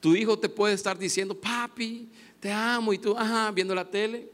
Tu 0.00 0.14
hijo 0.14 0.38
te 0.38 0.48
puede 0.48 0.74
estar 0.74 0.96
diciendo, 0.96 1.34
papi, 1.34 2.08
te 2.38 2.52
amo, 2.52 2.92
y 2.92 2.98
tú, 2.98 3.16
ajá, 3.16 3.50
viendo 3.50 3.74
la 3.74 3.90
tele. 3.90 4.28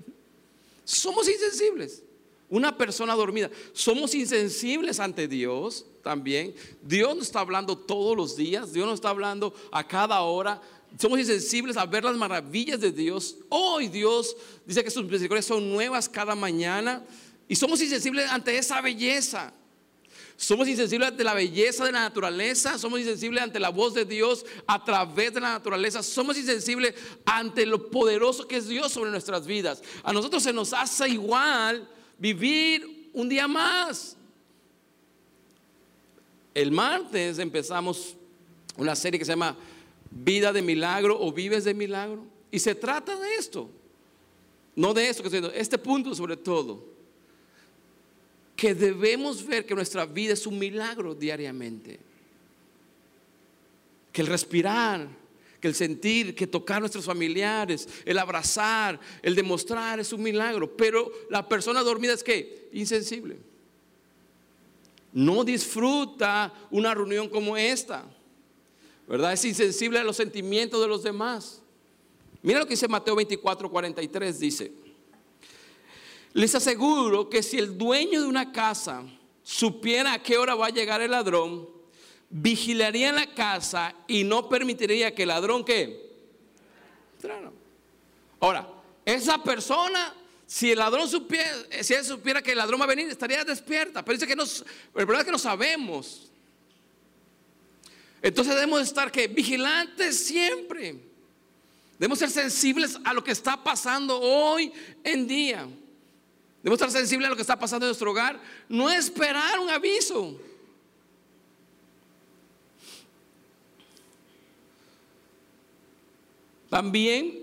Somos 0.84 1.26
insensibles. 1.26 2.02
Una 2.50 2.76
persona 2.76 3.14
dormida. 3.14 3.50
Somos 3.72 4.14
insensibles 4.14 5.00
ante 5.00 5.26
Dios 5.26 5.86
también. 6.02 6.54
Dios 6.82 7.16
nos 7.16 7.26
está 7.26 7.40
hablando 7.40 7.78
todos 7.78 8.14
los 8.14 8.36
días. 8.36 8.74
Dios 8.74 8.84
nos 8.86 8.96
está 8.96 9.08
hablando 9.08 9.54
a 9.72 9.86
cada 9.86 10.20
hora. 10.20 10.60
Somos 10.98 11.18
insensibles 11.18 11.78
a 11.78 11.86
ver 11.86 12.04
las 12.04 12.16
maravillas 12.16 12.80
de 12.80 12.92
Dios. 12.92 13.36
Hoy 13.48 13.88
Dios 13.88 14.36
dice 14.66 14.84
que 14.84 14.90
sus 14.90 15.04
misericordias 15.04 15.46
son 15.46 15.70
nuevas 15.70 16.08
cada 16.08 16.34
mañana. 16.34 17.06
Y 17.48 17.56
somos 17.56 17.80
insensibles 17.80 18.28
ante 18.28 18.58
esa 18.58 18.82
belleza. 18.82 19.54
Somos 20.40 20.66
insensibles 20.68 21.10
ante 21.10 21.22
la 21.22 21.34
belleza 21.34 21.84
de 21.84 21.92
la 21.92 22.00
naturaleza, 22.00 22.78
somos 22.78 22.98
insensibles 22.98 23.42
ante 23.42 23.60
la 23.60 23.68
voz 23.68 23.92
de 23.92 24.06
Dios 24.06 24.46
a 24.66 24.82
través 24.82 25.34
de 25.34 25.40
la 25.40 25.52
naturaleza, 25.52 26.02
somos 26.02 26.38
insensibles 26.38 26.94
ante 27.26 27.66
lo 27.66 27.90
poderoso 27.90 28.48
que 28.48 28.56
es 28.56 28.66
Dios 28.66 28.90
sobre 28.90 29.10
nuestras 29.10 29.46
vidas. 29.46 29.82
A 30.02 30.14
nosotros 30.14 30.42
se 30.42 30.54
nos 30.54 30.72
hace 30.72 31.10
igual 31.10 31.86
vivir 32.16 33.10
un 33.12 33.28
día 33.28 33.46
más. 33.46 34.16
El 36.54 36.72
martes 36.72 37.38
empezamos 37.38 38.16
una 38.78 38.96
serie 38.96 39.18
que 39.18 39.26
se 39.26 39.32
llama 39.32 39.54
Vida 40.10 40.54
de 40.54 40.62
Milagro 40.62 41.20
o 41.20 41.30
Vives 41.30 41.64
de 41.64 41.74
Milagro. 41.74 42.24
Y 42.50 42.60
se 42.60 42.74
trata 42.74 43.14
de 43.14 43.34
esto. 43.34 43.68
No 44.74 44.94
de 44.94 45.06
esto, 45.06 45.22
que 45.22 45.52
este 45.54 45.76
punto 45.76 46.14
sobre 46.14 46.38
todo 46.38 46.82
que 48.60 48.74
debemos 48.74 49.46
ver 49.46 49.64
que 49.64 49.74
nuestra 49.74 50.04
vida 50.04 50.34
es 50.34 50.46
un 50.46 50.58
milagro 50.58 51.14
diariamente. 51.14 51.98
Que 54.12 54.20
el 54.20 54.26
respirar, 54.26 55.08
que 55.58 55.66
el 55.66 55.74
sentir, 55.74 56.34
que 56.34 56.46
tocar 56.46 56.76
a 56.76 56.80
nuestros 56.80 57.06
familiares, 57.06 57.88
el 58.04 58.18
abrazar, 58.18 59.00
el 59.22 59.34
demostrar 59.34 59.98
es 59.98 60.12
un 60.12 60.22
milagro. 60.22 60.76
Pero 60.76 61.10
la 61.30 61.48
persona 61.48 61.80
dormida 61.80 62.12
es 62.12 62.22
que 62.22 62.68
insensible. 62.74 63.38
No 65.14 65.42
disfruta 65.42 66.52
una 66.70 66.92
reunión 66.92 67.30
como 67.30 67.56
esta. 67.56 68.04
¿Verdad? 69.08 69.32
Es 69.32 69.44
insensible 69.46 70.00
a 70.00 70.04
los 70.04 70.16
sentimientos 70.16 70.82
de 70.82 70.86
los 70.86 71.02
demás. 71.02 71.62
Mira 72.42 72.58
lo 72.58 72.66
que 72.66 72.74
dice 72.74 72.88
Mateo 72.88 73.16
24, 73.16 73.70
43, 73.70 74.38
dice. 74.38 74.72
Les 76.32 76.54
aseguro 76.54 77.28
que 77.28 77.42
si 77.42 77.58
el 77.58 77.76
dueño 77.76 78.20
de 78.20 78.26
una 78.26 78.52
casa 78.52 79.02
supiera 79.42 80.12
a 80.14 80.22
qué 80.22 80.38
hora 80.38 80.54
va 80.54 80.66
a 80.66 80.70
llegar 80.70 81.00
el 81.00 81.10
ladrón, 81.10 81.68
vigilaría 82.28 83.12
la 83.12 83.34
casa 83.34 83.94
y 84.06 84.22
no 84.22 84.48
permitiría 84.48 85.14
que 85.14 85.22
el 85.22 85.28
ladrón 85.28 85.64
que 85.64 86.08
entrara. 87.14 87.50
Ahora, 88.38 88.68
esa 89.04 89.42
persona, 89.42 90.14
si 90.46 90.70
el 90.70 90.78
ladrón 90.78 91.08
supiera, 91.08 91.50
si 91.82 91.94
él 91.94 92.04
supiera 92.04 92.40
que 92.40 92.52
el 92.52 92.58
ladrón 92.58 92.80
va 92.80 92.84
a 92.84 92.88
venir, 92.88 93.08
estaría 93.08 93.44
despierta. 93.44 94.04
Pero 94.04 94.16
dice 94.16 94.26
que 94.26 94.36
no, 94.36 94.44
el 94.44 94.62
problema 94.92 95.18
es 95.18 95.24
que 95.24 95.32
no 95.32 95.38
sabemos. 95.38 96.30
Entonces 98.22 98.54
debemos 98.54 98.82
estar 98.82 99.10
que 99.10 99.26
vigilantes 99.26 100.26
siempre. 100.26 100.96
Debemos 101.98 102.18
ser 102.18 102.30
sensibles 102.30 102.98
a 103.04 103.12
lo 103.12 103.24
que 103.24 103.32
está 103.32 103.62
pasando 103.62 104.20
hoy 104.20 104.72
en 105.02 105.26
día. 105.26 105.68
Debemos 106.62 106.80
estar 106.80 106.90
sensibles 106.90 107.26
a 107.26 107.30
lo 107.30 107.36
que 107.36 107.42
está 107.42 107.58
pasando 107.58 107.86
en 107.86 107.88
nuestro 107.88 108.10
hogar. 108.10 108.40
No 108.68 108.90
esperar 108.90 109.58
un 109.58 109.70
aviso. 109.70 110.38
También 116.68 117.42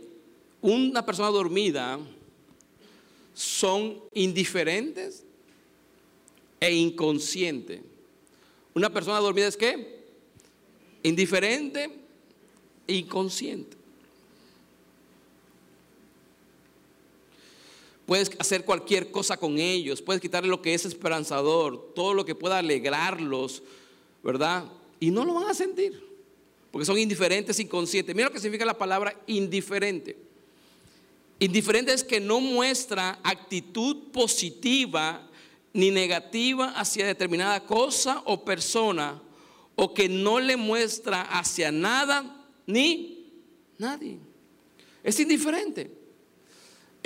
una 0.62 1.06
persona 1.06 1.30
dormida 1.30 2.00
son 3.34 4.02
indiferentes 4.14 5.24
e 6.60 6.74
inconsciente. 6.74 7.84
Una 8.74 8.92
persona 8.92 9.20
dormida 9.20 9.48
es 9.48 9.58
qué? 9.58 10.06
Indiferente 11.04 11.90
e 12.88 12.94
inconsciente. 12.96 13.77
Puedes 18.08 18.32
hacer 18.40 18.66
cualquier 18.66 19.12
cosa 19.12 19.38
con 19.38 19.60
ellos, 19.60 20.02
puedes 20.02 20.22
quitarle 20.22 20.50
lo 20.50 20.64
que 20.64 20.74
es 20.74 20.86
esperanzador, 20.86 21.94
todo 21.94 22.16
lo 22.16 22.26
que 22.26 22.34
pueda 22.34 22.58
alegrarlos, 22.58 23.62
¿verdad? 24.24 24.66
Y 25.00 25.12
no 25.12 25.24
lo 25.26 25.36
van 25.36 25.50
a 25.50 25.54
sentir 25.54 26.08
porque 26.72 26.86
son 26.86 27.00
indiferentes, 27.00 27.60
inconscientes. 27.60 28.16
Mira 28.16 28.28
lo 28.28 28.34
que 28.34 28.40
significa 28.40 28.66
la 28.66 28.78
palabra 28.78 29.20
indiferente. 29.26 30.16
Indiferente 31.40 31.94
es 31.94 32.04
que 32.04 32.20
no 32.20 32.40
muestra 32.40 33.20
actitud 33.24 34.12
positiva 34.12 35.28
ni 35.74 35.92
negativa 35.92 36.70
hacia 36.72 37.06
determinada 37.06 37.66
cosa 37.66 38.22
o 38.26 38.44
persona, 38.46 39.22
o 39.76 39.94
que 39.94 40.10
no 40.10 40.40
le 40.40 40.56
muestra 40.58 41.22
hacia 41.22 41.72
nada 41.72 42.46
ni 42.66 43.26
nadie. 43.78 44.20
Es 45.04 45.20
indiferente. 45.20 45.92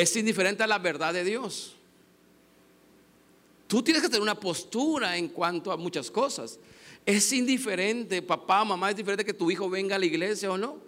Es 0.01 0.15
indiferente 0.15 0.63
a 0.63 0.67
la 0.67 0.79
verdad 0.79 1.13
de 1.13 1.23
Dios. 1.23 1.75
Tú 3.67 3.83
tienes 3.83 4.01
que 4.01 4.09
tener 4.09 4.23
una 4.23 4.39
postura 4.39 5.15
en 5.15 5.27
cuanto 5.27 5.71
a 5.71 5.77
muchas 5.77 6.09
cosas. 6.09 6.57
Es 7.05 7.31
indiferente, 7.31 8.23
papá, 8.23 8.65
mamá, 8.65 8.89
es 8.89 8.95
diferente 8.95 9.23
que 9.23 9.31
tu 9.31 9.51
hijo 9.51 9.69
venga 9.69 9.95
a 9.95 9.99
la 9.99 10.07
iglesia 10.07 10.51
o 10.51 10.57
no. 10.57 10.79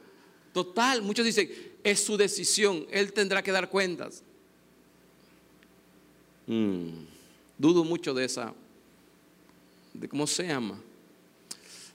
Total, 0.52 1.04
muchos 1.04 1.28
dicen, 1.28 1.48
es 1.84 2.04
su 2.04 2.18
decisión, 2.18 2.88
él 2.90 3.14
tendrá 3.14 3.44
que 3.44 3.52
dar 3.52 3.70
cuentas. 3.70 4.24
Mm, 6.48 7.06
dudo 7.56 7.84
mucho 7.84 8.16
de 8.16 8.26
esa, 8.26 8.52
de 9.94 10.10
cómo 10.10 10.26
se 10.26 10.48
llama, 10.48 10.82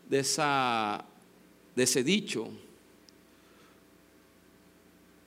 de 0.09 0.21
esa, 0.21 1.05
de 1.75 1.83
ese 1.83 2.05
dicho. 2.05 2.49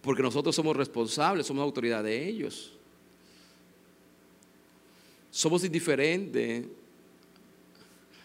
Porque 0.01 0.23
nosotros 0.23 0.55
somos 0.55 0.75
responsables, 0.75 1.45
somos 1.45 1.61
autoridad 1.61 2.03
de 2.03 2.27
ellos. 2.27 2.71
Somos 5.29 5.63
indiferentes 5.63 6.65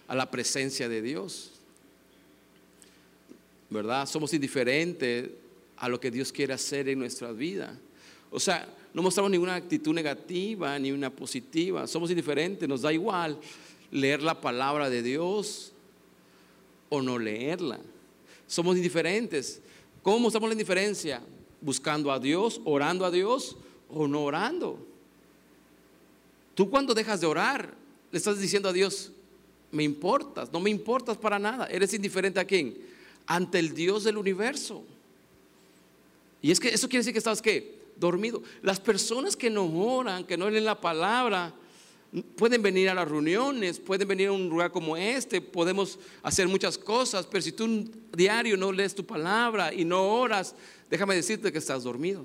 a 0.09 0.15
la 0.15 0.31
presencia 0.31 0.89
de 0.89 1.03
Dios. 1.03 1.53
¿Verdad? 3.69 4.07
Somos 4.07 4.33
indiferentes 4.33 5.31
a 5.77 5.89
lo 5.89 6.01
que 6.01 6.11
Dios 6.11 6.33
quiere 6.33 6.55
hacer 6.55 6.89
en 6.89 6.99
nuestra 6.99 7.33
vida. 7.33 7.79
O 8.31 8.41
sea, 8.41 8.69
no 8.95 9.03
mostramos 9.03 9.31
ninguna 9.31 9.57
actitud 9.57 9.95
negativa 9.95 10.79
ni 10.79 10.91
una 10.91 11.11
positiva. 11.11 11.87
Somos 11.87 12.11
indiferentes, 12.11 12.69
nos 12.69 12.83
da 12.83 12.93
igual 12.93 13.39
leer 13.91 14.23
la 14.23 14.41
palabra 14.41 14.89
de 14.89 15.03
Dios 15.03 15.73
o 16.89 17.03
no 17.03 17.19
leerla. 17.19 17.79
Somos 18.47 18.77
indiferentes. 18.77 19.61
¿Cómo 20.03 20.19
mostramos 20.19 20.49
la 20.49 20.55
indiferencia? 20.55 21.21
Buscando 21.61 22.13
a 22.13 22.19
Dios, 22.19 22.61
orando 22.65 23.05
a 23.05 23.11
Dios 23.11 23.57
o 23.89 24.07
no 24.07 24.25
orando. 24.25 24.79
Tú 26.55 26.71
cuando 26.71 26.95
dejas 26.95 27.21
de 27.21 27.27
orar, 27.27 27.75
le 28.11 28.19
estás 28.19 28.39
diciendo 28.41 28.69
a 28.69 28.73
Dios, 28.73 29.13
me 29.71 29.83
importas, 29.83 30.53
no 30.53 30.61
me 30.61 30.71
importas 30.71 31.17
para 31.17 31.39
nada. 31.39 31.67
Eres 31.67 31.93
indiferente 31.93 32.41
a 32.41 32.45
quién? 32.45 32.77
Ante 33.27 33.59
el 33.59 33.75
Dios 33.75 34.05
del 34.05 34.17
universo. 34.17 34.83
Y 36.41 36.51
es 36.51 36.61
que 36.61 36.69
eso 36.69 36.89
quiere 36.89 37.01
decir 37.01 37.13
que 37.13 37.19
estás 37.19 37.43
qué? 37.43 37.77
Dormido. 37.97 38.43
Las 38.63 38.81
personas 38.81 39.37
que 39.37 39.51
no 39.51 39.67
oran, 39.67 40.25
que 40.25 40.37
no 40.37 40.49
leen 40.49 40.65
la 40.65 40.81
palabra, 40.81 41.53
pueden 42.23 42.63
venir 42.63 42.89
a 42.89 42.95
las 42.95 43.09
reuniones, 43.09 43.79
pueden 43.79 44.09
venir 44.09 44.29
a 44.29 44.33
un 44.33 44.49
lugar 44.49 44.71
como 44.71 44.97
este, 44.97 45.41
podemos 45.41 45.99
hacer 46.23 46.49
muchas 46.49 46.79
cosas, 46.79 47.27
pero 47.27 47.43
si 47.43 47.53
tú 47.53 47.91
diario 48.17 48.57
no 48.57 48.73
lees 48.73 48.95
tu 48.95 49.05
palabra 49.05 49.73
y 49.73 49.85
no 49.85 50.03
oras, 50.03 50.55
déjame 50.91 51.15
decirte 51.15 51.53
que 51.53 51.59
estás 51.59 51.85
dormido. 51.85 52.25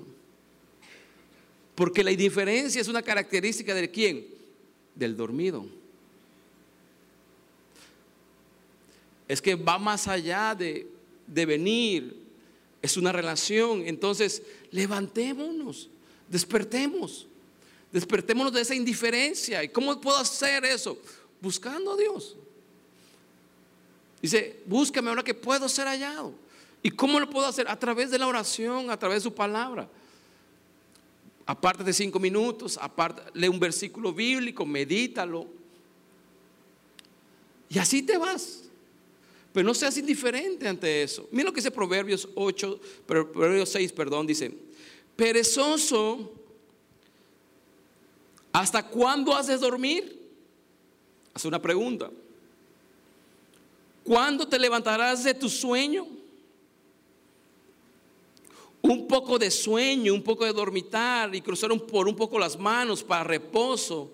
Porque 1.74 2.04
la 2.04 2.12
indiferencia 2.12 2.80
es 2.80 2.88
una 2.88 3.02
característica 3.02 3.74
de 3.74 3.90
quién? 3.90 4.26
Del 4.94 5.16
dormido. 5.16 5.66
es 9.32 9.40
que 9.40 9.54
va 9.54 9.78
más 9.78 10.08
allá 10.08 10.54
de, 10.54 10.86
venir, 11.26 12.22
es 12.82 12.98
una 12.98 13.12
relación. 13.12 13.82
Entonces, 13.86 14.42
levantémonos, 14.70 15.88
despertemos, 16.28 17.26
despertémonos 17.92 18.52
de 18.52 18.62
esa 18.62 18.74
indiferencia. 18.74 19.62
¿Y 19.62 19.68
cómo 19.68 20.00
puedo 20.00 20.16
hacer 20.18 20.64
eso? 20.64 20.98
Buscando 21.40 21.92
a 21.92 21.96
Dios. 21.96 22.36
Dice, 24.20 24.62
búscame 24.66 25.10
ahora 25.10 25.22
que 25.22 25.34
puedo 25.34 25.68
ser 25.68 25.86
hallado. 25.86 26.32
¿Y 26.82 26.90
cómo 26.90 27.20
lo 27.20 27.28
puedo 27.28 27.46
hacer? 27.46 27.68
A 27.68 27.78
través 27.78 28.10
de 28.10 28.18
la 28.18 28.26
oración, 28.26 28.90
a 28.90 28.98
través 28.98 29.18
de 29.18 29.28
su 29.28 29.34
palabra. 29.34 29.88
Aparte 31.44 31.84
de 31.84 31.92
cinco 31.92 32.18
minutos, 32.18 32.78
aparte, 32.80 33.22
lee 33.34 33.48
un 33.48 33.60
versículo 33.60 34.12
bíblico, 34.12 34.64
medítalo. 34.64 35.46
Y 37.68 37.78
así 37.78 38.02
te 38.02 38.16
vas. 38.16 38.62
Pero 39.52 39.66
no 39.66 39.74
seas 39.74 39.96
indiferente 39.98 40.66
ante 40.66 41.02
eso. 41.02 41.28
Mira 41.30 41.46
lo 41.46 41.52
que 41.52 41.60
dice 41.60 41.70
Proverbios 41.70 42.28
8, 42.34 42.80
Proverbios 43.06 43.68
6, 43.68 43.92
perdón, 43.92 44.26
dice, 44.26 44.52
perezoso, 45.14 46.32
¿hasta 48.52 48.86
cuándo 48.86 49.34
haces 49.34 49.60
dormir? 49.60 50.20
Hace 51.34 51.48
una 51.48 51.60
pregunta. 51.60 52.10
¿Cuándo 54.04 54.46
te 54.46 54.58
levantarás 54.58 55.24
de 55.24 55.34
tu 55.34 55.48
sueño? 55.48 56.06
Un 58.82 59.06
poco 59.06 59.38
de 59.38 59.50
sueño, 59.50 60.12
un 60.12 60.22
poco 60.22 60.44
de 60.44 60.52
dormitar 60.52 61.34
y 61.34 61.40
cruzar 61.40 61.70
por 61.86 62.08
un 62.08 62.16
poco 62.16 62.38
las 62.38 62.58
manos 62.58 63.02
para 63.02 63.24
reposo. 63.24 64.10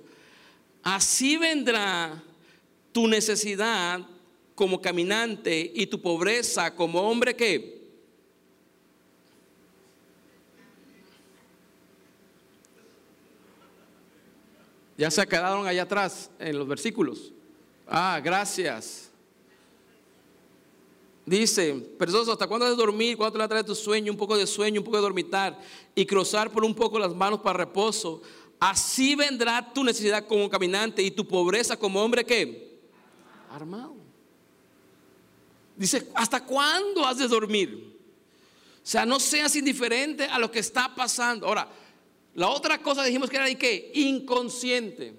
Así 0.82 1.36
vendrá 1.36 2.22
tu 2.92 3.08
necesidad 3.08 4.00
como 4.54 4.80
caminante 4.80 5.72
y 5.74 5.86
tu 5.86 6.00
pobreza 6.00 6.74
como 6.74 7.00
hombre 7.00 7.34
que... 7.34 7.77
Ya 14.98 15.12
se 15.12 15.24
quedaron 15.28 15.64
allá 15.66 15.84
atrás 15.84 16.28
en 16.40 16.58
los 16.58 16.66
versículos. 16.66 17.32
Ah, 17.86 18.20
gracias. 18.22 19.10
Dice, 21.24 21.74
perezoso, 21.96 22.32
¿hasta 22.32 22.48
cuándo 22.48 22.66
has 22.66 22.72
de 22.72 22.76
dormir? 22.76 23.16
¿Cuándo 23.16 23.34
te 23.34 23.38
la 23.38 23.46
traes 23.46 23.64
tu 23.64 23.76
sueño? 23.76 24.10
Un 24.10 24.18
poco 24.18 24.36
de 24.36 24.44
sueño, 24.44 24.80
un 24.80 24.84
poco 24.84 24.96
de 24.96 25.02
dormitar 25.02 25.56
y 25.94 26.04
cruzar 26.04 26.50
por 26.50 26.64
un 26.64 26.74
poco 26.74 26.98
las 26.98 27.14
manos 27.14 27.40
para 27.40 27.58
reposo. 27.58 28.22
Así 28.58 29.14
vendrá 29.14 29.72
tu 29.72 29.84
necesidad 29.84 30.26
como 30.26 30.50
caminante 30.50 31.00
y 31.00 31.12
tu 31.12 31.28
pobreza 31.28 31.76
como 31.76 32.02
hombre 32.02 32.24
que 32.24 32.80
armado. 33.50 33.94
Dice, 35.76 36.08
¿hasta 36.14 36.44
cuándo 36.44 37.06
has 37.06 37.18
de 37.18 37.28
dormir? 37.28 37.96
O 38.82 38.90
sea, 38.90 39.06
no 39.06 39.20
seas 39.20 39.54
indiferente 39.54 40.24
a 40.24 40.40
lo 40.40 40.50
que 40.50 40.58
está 40.58 40.92
pasando. 40.92 41.46
Ahora, 41.46 41.68
la 42.38 42.48
otra 42.50 42.80
cosa 42.80 43.02
dijimos 43.02 43.28
que 43.28 43.36
era 43.36 43.46
de 43.46 43.58
qué? 43.58 43.90
Inconsciente. 43.94 45.12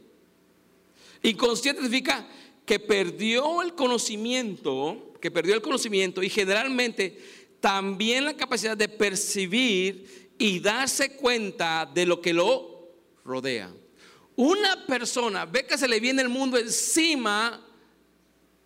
Inconsciente 1.21 1.81
significa 1.81 2.25
que 2.65 2.79
perdió 2.79 3.61
el 3.61 3.75
conocimiento, 3.75 5.11
que 5.19 5.29
perdió 5.29 5.53
el 5.53 5.61
conocimiento 5.61 6.23
y 6.23 6.29
generalmente 6.29 7.19
también 7.59 8.23
la 8.23 8.37
capacidad 8.37 8.77
de 8.77 8.87
percibir 8.87 10.29
y 10.37 10.61
darse 10.61 11.17
cuenta 11.17 11.85
de 11.93 12.05
lo 12.05 12.21
que 12.21 12.31
lo 12.31 12.87
rodea. 13.25 13.69
Una 14.37 14.85
persona 14.85 15.45
ve 15.45 15.65
que 15.65 15.77
se 15.77 15.89
le 15.89 15.99
viene 15.99 16.21
el 16.21 16.29
mundo 16.29 16.57
encima 16.57 17.67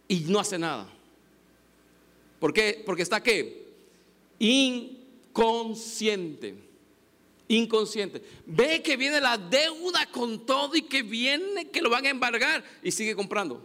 y 0.08 0.20
no 0.28 0.39
hace 0.39 0.60
nada. 0.60 0.88
¿Por 2.39 2.54
qué? 2.54 2.84
Porque 2.86 3.02
está 3.02 3.24
qué? 3.24 3.74
Inconsciente. 4.38 5.34
Inconsciente. 7.54 8.24
Ve 8.46 8.82
que 8.82 8.98
viene 8.98 9.22
la 9.22 9.38
deuda 9.38 10.08
con 10.12 10.46
todo 10.46 10.76
y 10.76 10.82
que 10.82 11.04
viene 11.04 11.70
que 11.70 11.82
lo 11.82 11.89
van 11.89 12.06
a 12.06 12.10
embargar 12.10 12.63
y 12.82 12.92
sigue 12.92 13.16
comprando. 13.16 13.63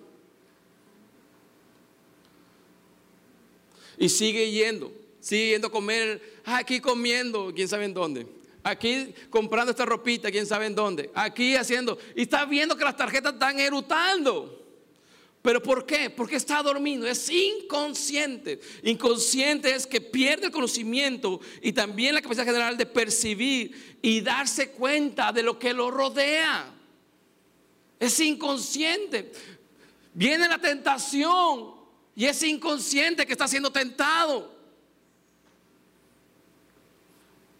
Y 3.96 4.08
sigue 4.08 4.50
yendo, 4.50 4.92
sigue 5.20 5.50
yendo 5.50 5.68
a 5.68 5.72
comer, 5.72 6.40
aquí 6.44 6.80
comiendo, 6.80 7.52
quién 7.54 7.66
sabe 7.66 7.86
en 7.86 7.94
dónde. 7.94 8.26
Aquí 8.62 9.14
comprando 9.30 9.70
esta 9.70 9.86
ropita, 9.86 10.30
quién 10.30 10.46
sabe 10.46 10.66
en 10.66 10.74
dónde. 10.74 11.10
Aquí 11.14 11.56
haciendo. 11.56 11.98
Y 12.14 12.22
está 12.22 12.44
viendo 12.44 12.76
que 12.76 12.84
las 12.84 12.96
tarjetas 12.96 13.32
están 13.32 13.58
erutando. 13.58 14.67
¿Pero 15.48 15.62
por 15.62 15.86
qué? 15.86 16.10
Porque 16.10 16.36
está 16.36 16.62
dormido, 16.62 17.06
es 17.06 17.30
inconsciente. 17.30 18.60
Inconsciente 18.82 19.74
es 19.74 19.86
que 19.86 19.98
pierde 19.98 20.48
el 20.48 20.52
conocimiento 20.52 21.40
y 21.62 21.72
también 21.72 22.14
la 22.14 22.20
capacidad 22.20 22.44
general 22.44 22.76
de 22.76 22.84
percibir 22.84 23.98
y 24.02 24.20
darse 24.20 24.72
cuenta 24.72 25.32
de 25.32 25.42
lo 25.42 25.58
que 25.58 25.72
lo 25.72 25.90
rodea. 25.90 26.70
Es 27.98 28.20
inconsciente. 28.20 29.32
Viene 30.12 30.48
la 30.48 30.58
tentación 30.58 31.76
y 32.14 32.26
es 32.26 32.42
inconsciente 32.42 33.24
que 33.24 33.32
está 33.32 33.48
siendo 33.48 33.72
tentado. 33.72 34.54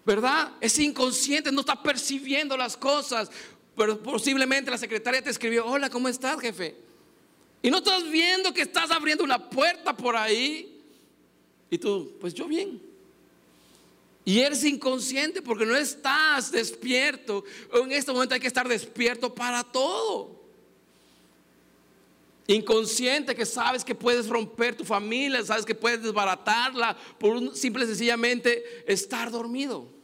¿Verdad? 0.05 0.53
Es 0.61 0.79
inconsciente, 0.79 1.51
no 1.51 1.61
está 1.61 1.83
percibiendo 1.83 2.55
las 2.55 2.77
cosas. 2.77 3.31
Pero 3.75 3.99
posiblemente 4.03 4.71
la 4.71 4.77
secretaria 4.77 5.23
te 5.23 5.31
escribió, 5.31 5.65
hola, 5.65 5.89
¿cómo 5.89 6.09
estás, 6.09 6.39
jefe? 6.39 6.88
Y 7.63 7.71
no 7.71 7.79
estás 7.79 8.09
viendo 8.11 8.53
que 8.53 8.63
estás 8.63 8.91
abriendo 8.91 9.25
una 9.25 9.51
puerta 9.51 9.97
por 9.97 10.17
ahí. 10.17 10.81
Y 11.71 11.79
tú, 11.79 12.17
pues 12.21 12.33
yo 12.35 12.47
bien. 12.47 12.81
Y 14.25 14.41
eres 14.41 14.63
inconsciente 14.65 15.43
porque 15.43 15.65
no 15.65 15.75
estás 15.75 16.53
despierto. 16.53 17.45
En 17.73 17.91
este 17.93 18.13
momento 18.13 18.35
hay 18.35 18.41
que 18.41 18.47
estar 18.47 18.69
despierto 18.69 19.35
para 19.35 19.65
todo. 19.65 20.39
Inconsciente 22.47 23.35
que 23.35 23.45
sabes 23.45 23.85
que 23.85 23.95
puedes 23.95 24.29
romper 24.29 24.75
tu 24.75 24.85
familia, 24.85 25.45
sabes 25.45 25.67
que 25.67 25.75
puedes 25.75 26.03
desbaratarla 26.03 26.97
por 27.19 27.37
un 27.37 27.55
simple 27.55 27.85
y 27.85 27.89
sencillamente 27.89 28.85
estar 28.91 29.31
dormido. 29.31 29.98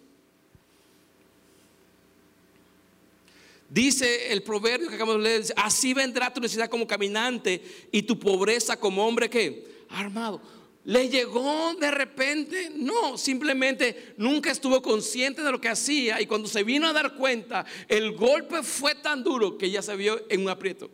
Dice 3.75 4.33
el 4.33 4.45
proverbio 4.45 4.89
que 4.89 4.95
acabamos 4.95 5.21
de 5.21 5.31
leer, 5.31 5.55
así 5.57 5.93
vendrá 5.95 6.33
tu 6.33 6.41
necesidad 6.41 6.71
como 6.71 6.87
caminante 6.87 7.61
y 7.91 8.03
tu 8.03 8.17
pobreza 8.17 8.79
como 8.79 9.05
hombre 9.05 9.29
que 9.29 9.67
armado. 9.89 10.41
¿Le 10.85 11.09
llegó 11.09 11.75
de 11.75 11.91
repente? 11.91 12.71
No, 12.73 13.19
simplemente 13.19 14.15
nunca 14.17 14.53
estuvo 14.53 14.81
consciente 14.81 15.43
de 15.43 15.51
lo 15.51 15.61
que 15.61 15.69
hacía 15.69 16.21
y 16.21 16.27
cuando 16.27 16.47
se 16.47 16.63
vino 16.63 16.87
a 16.87 16.93
dar 16.93 17.17
cuenta, 17.17 17.67
el 17.89 18.13
golpe 18.13 18.63
fue 18.63 18.95
tan 18.95 19.25
duro 19.25 19.59
que 19.59 19.69
ya 19.69 19.83
se 19.83 19.97
vio 19.97 20.25
en 20.29 20.43
un 20.43 20.51
aprieto. 20.51 20.89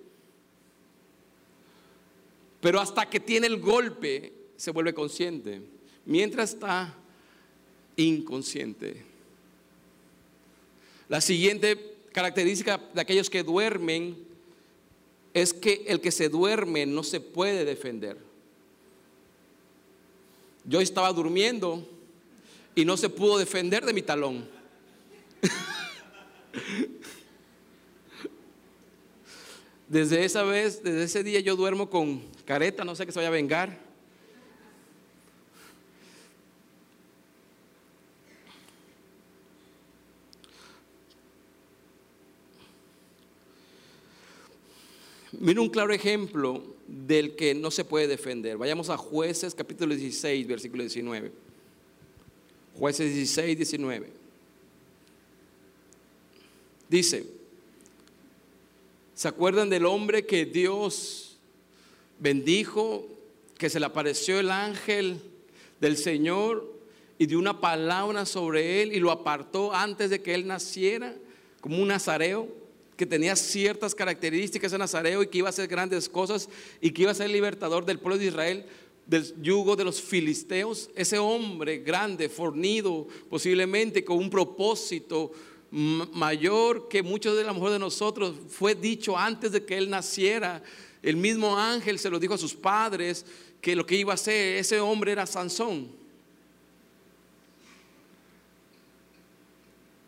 Pero 2.62 2.80
hasta 2.80 3.10
que 3.10 3.20
tiene 3.20 3.46
el 3.46 3.60
golpe, 3.60 4.32
se 4.56 4.70
vuelve 4.70 4.94
consciente. 4.94 5.60
Mientras 6.06 6.54
está 6.54 6.94
inconsciente. 7.96 9.04
La 11.10 11.20
siguiente 11.20 11.89
característica 12.12 12.80
de 12.92 13.00
aquellos 13.00 13.30
que 13.30 13.42
duermen 13.42 14.16
es 15.32 15.52
que 15.54 15.84
el 15.86 16.00
que 16.00 16.10
se 16.10 16.28
duerme 16.28 16.86
no 16.86 17.02
se 17.02 17.20
puede 17.20 17.64
defender. 17.64 18.16
Yo 20.64 20.80
estaba 20.80 21.12
durmiendo 21.12 21.88
y 22.74 22.84
no 22.84 22.96
se 22.96 23.08
pudo 23.08 23.38
defender 23.38 23.84
de 23.84 23.92
mi 23.92 24.02
talón. 24.02 24.48
Desde 29.88 30.24
esa 30.24 30.42
vez, 30.44 30.84
desde 30.84 31.02
ese 31.02 31.24
día 31.24 31.40
yo 31.40 31.56
duermo 31.56 31.90
con 31.90 32.22
careta, 32.44 32.84
no 32.84 32.94
sé 32.94 33.06
que 33.06 33.12
se 33.12 33.18
vaya 33.18 33.26
a 33.26 33.32
vengar. 33.32 33.89
Mira 45.40 45.62
un 45.62 45.70
claro 45.70 45.94
ejemplo 45.94 46.62
del 46.86 47.34
que 47.34 47.54
no 47.54 47.70
se 47.70 47.82
puede 47.82 48.06
defender. 48.06 48.58
Vayamos 48.58 48.90
a 48.90 48.98
jueces 48.98 49.54
capítulo 49.54 49.94
16, 49.94 50.46
versículo 50.46 50.82
19. 50.82 51.32
Jueces 52.78 53.14
16, 53.14 53.56
19. 53.56 54.10
Dice, 56.90 57.24
¿se 59.14 59.28
acuerdan 59.28 59.70
del 59.70 59.86
hombre 59.86 60.26
que 60.26 60.44
Dios 60.44 61.38
bendijo, 62.18 63.08
que 63.56 63.70
se 63.70 63.80
le 63.80 63.86
apareció 63.86 64.38
el 64.38 64.50
ángel 64.50 65.22
del 65.80 65.96
Señor 65.96 66.70
y 67.16 67.24
dio 67.24 67.38
una 67.38 67.62
palabra 67.62 68.26
sobre 68.26 68.82
él 68.82 68.92
y 68.92 69.00
lo 69.00 69.10
apartó 69.10 69.72
antes 69.72 70.10
de 70.10 70.20
que 70.20 70.34
él 70.34 70.46
naciera 70.46 71.14
como 71.62 71.80
un 71.80 71.88
nazareo? 71.88 72.59
Que 73.00 73.06
tenía 73.06 73.34
ciertas 73.34 73.94
características 73.94 74.74
en 74.74 74.80
Nazareo 74.80 75.22
y 75.22 75.26
que 75.26 75.38
iba 75.38 75.48
a 75.48 75.56
hacer 75.56 75.66
grandes 75.66 76.06
cosas 76.06 76.50
y 76.82 76.90
que 76.90 77.00
iba 77.00 77.12
a 77.12 77.14
ser 77.14 77.30
libertador 77.30 77.86
del 77.86 77.98
pueblo 77.98 78.18
de 78.18 78.26
Israel 78.26 78.66
del 79.06 79.40
yugo 79.40 79.74
de 79.74 79.84
los 79.84 80.02
filisteos, 80.02 80.90
ese 80.94 81.18
hombre 81.18 81.78
grande, 81.78 82.28
fornido, 82.28 83.08
posiblemente 83.30 84.04
con 84.04 84.18
un 84.18 84.28
propósito 84.28 85.32
mayor 85.70 86.88
que 86.88 87.02
muchos 87.02 87.38
de 87.38 87.44
la 87.44 87.54
mujer 87.54 87.72
de 87.72 87.78
nosotros, 87.78 88.34
fue 88.50 88.74
dicho 88.74 89.16
antes 89.16 89.50
de 89.50 89.64
que 89.64 89.78
él 89.78 89.88
naciera. 89.88 90.62
El 91.02 91.16
mismo 91.16 91.56
ángel 91.56 91.98
se 91.98 92.10
lo 92.10 92.18
dijo 92.18 92.34
a 92.34 92.38
sus 92.38 92.52
padres 92.52 93.24
que 93.62 93.74
lo 93.74 93.86
que 93.86 93.96
iba 93.96 94.12
a 94.12 94.16
hacer, 94.16 94.58
ese 94.58 94.78
hombre 94.78 95.12
era 95.12 95.24
Sansón. 95.24 95.99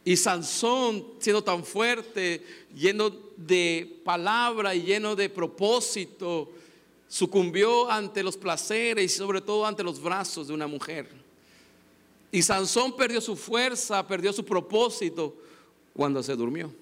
Y 0.04 0.16
Sansón, 0.16 1.06
siendo 1.20 1.44
tan 1.44 1.64
fuerte, 1.64 2.44
lleno 2.74 3.10
de 3.36 4.00
palabra 4.04 4.74
y 4.74 4.82
lleno 4.82 5.14
de 5.14 5.28
propósito, 5.28 6.50
sucumbió 7.08 7.90
ante 7.90 8.22
los 8.22 8.36
placeres 8.36 9.04
y 9.04 9.16
sobre 9.16 9.40
todo 9.40 9.64
ante 9.64 9.84
los 9.84 10.02
brazos 10.02 10.48
de 10.48 10.54
una 10.54 10.66
mujer. 10.66 11.08
Y 12.32 12.42
Sansón 12.42 12.96
perdió 12.96 13.20
su 13.20 13.36
fuerza, 13.36 14.06
perdió 14.06 14.32
su 14.32 14.44
propósito 14.44 15.36
cuando 15.92 16.22
se 16.22 16.34
durmió. 16.34 16.72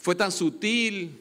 Fue 0.00 0.14
tan 0.14 0.32
sutil, 0.32 1.18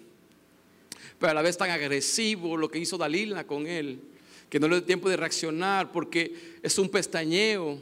pero 1.20 1.32
a 1.32 1.36
la 1.36 1.42
vez 1.42 1.58
tan 1.58 1.70
agresivo 1.70 2.56
lo 2.56 2.70
que 2.70 2.80
hizo 2.80 2.98
Dalila 2.98 3.46
con 3.46 3.68
él 3.68 4.11
que 4.52 4.60
no 4.60 4.68
le 4.68 4.76
dé 4.76 4.82
tiempo 4.82 5.10
de 5.10 5.16
reaccionar 5.16 5.94
porque 5.94 6.36
es 6.62 6.78
un 6.78 6.90
pestañeo 6.90 7.82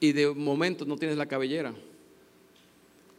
y 0.00 0.12
de 0.12 0.30
momento 0.30 0.86
no 0.86 0.96
tienes 0.96 1.18
la 1.18 1.26
cabellera. 1.26 1.74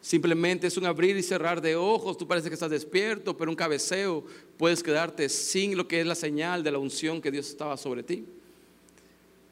Simplemente 0.02 0.66
es 0.66 0.76
un 0.76 0.88
abrir 0.88 1.16
y 1.16 1.22
cerrar 1.22 1.62
de 1.62 1.76
ojos, 1.76 2.18
tú 2.18 2.28
parece 2.28 2.48
que 2.48 2.56
estás 2.56 2.72
despierto, 2.72 3.38
pero 3.38 3.52
un 3.52 3.56
cabeceo 3.56 4.26
puedes 4.58 4.82
quedarte 4.82 5.30
sin 5.30 5.78
lo 5.78 5.88
que 5.88 6.02
es 6.02 6.08
la 6.08 6.16
señal 6.16 6.64
de 6.64 6.72
la 6.72 6.80
unción 6.80 7.22
que 7.22 7.30
Dios 7.30 7.48
estaba 7.48 7.78
sobre 7.78 8.02
ti. 8.02 8.26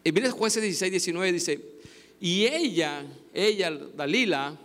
Y 0.04 0.12
mire 0.12 0.32
jueces 0.32 0.64
16, 0.64 0.90
19 0.90 1.32
dice, 1.32 1.62
y 2.20 2.46
ella, 2.46 3.06
ella, 3.32 3.70
Dalila, 3.96 4.58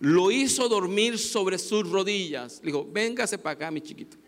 lo 0.00 0.30
hizo 0.30 0.68
dormir 0.68 1.18
sobre 1.18 1.58
sus 1.58 1.88
rodillas. 1.88 2.60
Le 2.62 2.72
dijo, 2.72 2.86
véngase 2.92 3.38
para 3.38 3.54
acá, 3.54 3.70
mi 3.70 3.80
chiquito. 3.80 4.18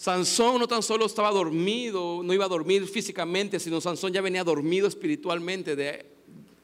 Sansón 0.00 0.58
no 0.58 0.66
tan 0.66 0.82
solo 0.82 1.04
estaba 1.04 1.30
dormido, 1.30 2.22
no 2.24 2.32
iba 2.32 2.46
a 2.46 2.48
dormir 2.48 2.88
físicamente, 2.88 3.60
sino 3.60 3.82
Sansón 3.82 4.10
ya 4.10 4.22
venía 4.22 4.42
dormido 4.42 4.88
espiritualmente 4.88 5.76
de 5.76 6.06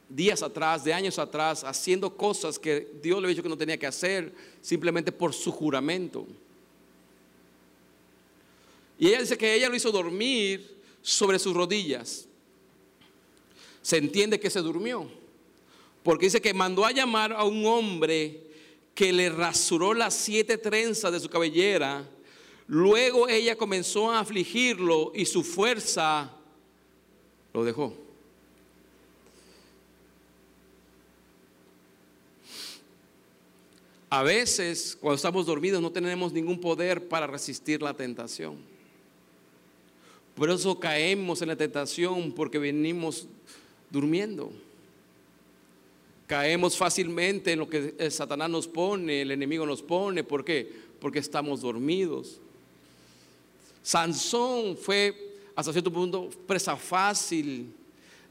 días 0.08 0.42
atrás, 0.42 0.84
de 0.84 0.94
años 0.94 1.18
atrás, 1.18 1.62
haciendo 1.62 2.16
cosas 2.16 2.58
que 2.58 2.88
Dios 3.02 3.20
le 3.20 3.26
había 3.26 3.34
dicho 3.34 3.42
que 3.42 3.50
no 3.50 3.58
tenía 3.58 3.76
que 3.76 3.86
hacer 3.86 4.34
simplemente 4.62 5.12
por 5.12 5.34
su 5.34 5.52
juramento. 5.52 6.26
Y 8.98 9.08
ella 9.08 9.20
dice 9.20 9.36
que 9.36 9.52
ella 9.52 9.68
lo 9.68 9.76
hizo 9.76 9.92
dormir 9.92 10.74
sobre 11.02 11.38
sus 11.38 11.52
rodillas. 11.52 12.26
Se 13.82 13.98
entiende 13.98 14.40
que 14.40 14.48
se 14.48 14.60
durmió, 14.60 15.10
porque 16.02 16.24
dice 16.24 16.40
que 16.40 16.54
mandó 16.54 16.86
a 16.86 16.90
llamar 16.90 17.34
a 17.34 17.44
un 17.44 17.66
hombre 17.66 18.44
que 18.94 19.12
le 19.12 19.28
rasuró 19.28 19.92
las 19.92 20.14
siete 20.14 20.56
trenzas 20.56 21.12
de 21.12 21.20
su 21.20 21.28
cabellera 21.28 22.08
Luego 22.68 23.28
ella 23.28 23.56
comenzó 23.56 24.10
a 24.10 24.20
afligirlo 24.20 25.12
y 25.14 25.24
su 25.24 25.44
fuerza 25.44 26.32
lo 27.52 27.64
dejó. 27.64 27.94
A 34.08 34.22
veces, 34.22 34.96
cuando 35.00 35.16
estamos 35.16 35.46
dormidos, 35.46 35.82
no 35.82 35.90
tenemos 35.90 36.32
ningún 36.32 36.60
poder 36.60 37.08
para 37.08 37.26
resistir 37.26 37.82
la 37.82 37.94
tentación. 37.94 38.56
Por 40.34 40.50
eso 40.50 40.78
caemos 40.78 41.42
en 41.42 41.48
la 41.48 41.56
tentación 41.56 42.32
porque 42.32 42.58
venimos 42.58 43.26
durmiendo. 43.90 44.52
Caemos 46.26 46.76
fácilmente 46.76 47.52
en 47.52 47.60
lo 47.60 47.68
que 47.68 48.10
Satanás 48.10 48.50
nos 48.50 48.66
pone, 48.66 49.22
el 49.22 49.30
enemigo 49.30 49.64
nos 49.64 49.82
pone. 49.82 50.24
¿Por 50.24 50.44
qué? 50.44 50.70
Porque 51.00 51.20
estamos 51.20 51.60
dormidos. 51.60 52.40
Sansón 53.86 54.76
fue 54.76 55.14
hasta 55.54 55.70
cierto 55.70 55.92
punto 55.92 56.28
presa 56.44 56.76
fácil 56.76 57.72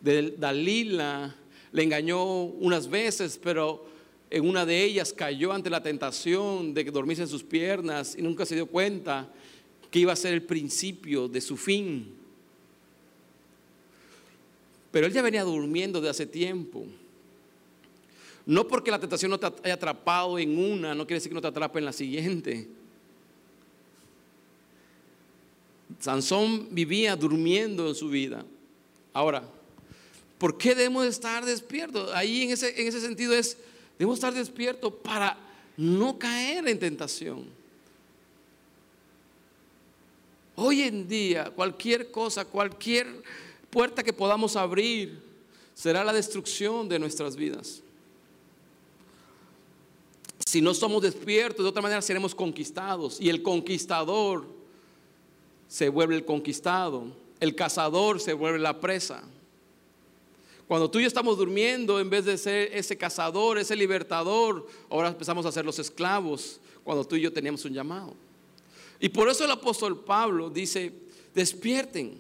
de 0.02 0.32
Dalila. 0.32 1.34
Le 1.72 1.82
engañó 1.82 2.44
unas 2.44 2.90
veces, 2.90 3.40
pero 3.42 3.86
en 4.30 4.50
una 4.50 4.66
de 4.66 4.84
ellas 4.84 5.14
cayó 5.14 5.54
ante 5.54 5.70
la 5.70 5.82
tentación 5.82 6.74
de 6.74 6.84
que 6.84 6.92
dormirse 6.92 7.22
en 7.22 7.30
sus 7.30 7.42
piernas 7.42 8.18
y 8.20 8.22
nunca 8.22 8.46
se 8.46 8.56
dio 8.56 8.66
cuenta 8.66 9.32
que 9.90 10.00
iba 10.00 10.12
a 10.12 10.18
ser 10.18 10.34
el 10.34 10.44
principio 10.44 11.30
de 11.30 11.40
su 11.40 11.56
fin. 11.56 12.14
Pero 14.92 15.08
él 15.08 15.14
ya 15.14 15.22
venía 15.22 15.46
durmiendo 15.46 16.02
de 16.02 16.10
hace 16.10 16.26
tiempo. 16.26 16.86
No 18.46 18.68
porque 18.68 18.92
la 18.92 19.00
tentación 19.00 19.32
no 19.32 19.40
te 19.40 19.48
haya 19.64 19.76
atrapado 19.76 20.38
en 20.38 20.60
una, 20.60 20.94
no 20.94 21.08
quiere 21.08 21.20
decir 21.20 21.30
que 21.30 21.36
no 21.36 21.42
te 21.42 21.48
atrape 21.48 21.80
en 21.80 21.86
la 21.86 21.94
siguiente. 21.94 22.68
Sansón 26.00 26.68
vivía 26.72 27.16
durmiendo 27.16 27.88
en 27.88 27.96
su 27.96 28.10
vida. 28.10 28.46
Ahora, 29.14 29.44
¿por 30.38 30.58
qué 30.58 30.76
debemos 30.76 31.06
estar 31.06 31.46
despiertos? 31.46 32.12
Ahí 32.14 32.44
en 32.44 32.52
ese, 32.52 32.80
en 32.80 32.88
ese 32.88 33.02
sentido 33.02 33.34
es, 33.34 33.58
debemos 33.98 34.18
estar 34.18 34.34
despiertos 34.34 34.94
para 35.04 35.38
no 35.78 36.18
caer 36.18 36.68
en 36.68 36.80
tentación. 36.80 37.46
Hoy 40.56 40.84
en 40.84 41.08
día, 41.08 41.52
cualquier 41.52 42.12
cosa, 42.12 42.46
cualquier 42.46 43.08
puerta 43.70 44.04
que 44.04 44.14
podamos 44.14 44.56
abrir, 44.56 45.22
será 45.74 46.04
la 46.04 46.14
destrucción 46.14 46.88
de 46.88 46.98
nuestras 46.98 47.36
vidas. 47.36 47.82
Si 50.46 50.62
no 50.62 50.74
somos 50.74 51.02
despiertos, 51.02 51.64
de 51.64 51.70
otra 51.70 51.82
manera 51.82 52.02
seremos 52.02 52.34
conquistados. 52.34 53.20
Y 53.20 53.30
el 53.30 53.44
conquistador 53.44 54.46
se 55.68 55.90
vuelve 55.90 56.16
el 56.16 56.26
conquistado. 56.26 57.06
El 57.40 57.56
cazador 57.56 58.20
se 58.20 58.34
vuelve 58.34 58.60
la 58.60 58.80
presa. 58.80 59.24
Cuando 60.68 60.90
tú 60.90 61.00
y 61.00 61.04
yo 61.04 61.08
estamos 61.08 61.38
durmiendo, 61.38 62.00
en 62.00 62.10
vez 62.10 62.26
de 62.26 62.38
ser 62.38 62.72
ese 62.74 62.98
cazador, 62.98 63.58
ese 63.58 63.76
libertador, 63.76 64.68
ahora 64.90 65.10
empezamos 65.10 65.46
a 65.46 65.52
ser 65.52 65.64
los 65.64 65.78
esclavos, 65.78 66.60
cuando 66.84 67.06
tú 67.06 67.16
y 67.16 67.22
yo 67.22 67.32
teníamos 67.32 67.64
un 67.66 67.74
llamado. 67.74 68.14
Y 69.00 69.10
por 69.10 69.30
eso 69.30 69.46
el 69.46 69.52
apóstol 69.52 70.04
Pablo 70.04 70.50
dice, 70.50 70.92
despierten. 71.34 72.18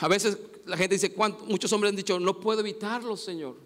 A 0.00 0.08
veces 0.08 0.38
la 0.64 0.76
gente 0.76 0.96
dice, 0.96 1.14
muchos 1.46 1.72
hombres 1.72 1.90
han 1.90 1.96
dicho, 1.96 2.18
no 2.18 2.40
puedo 2.40 2.60
evitarlo, 2.60 3.16
Señor. 3.16 3.65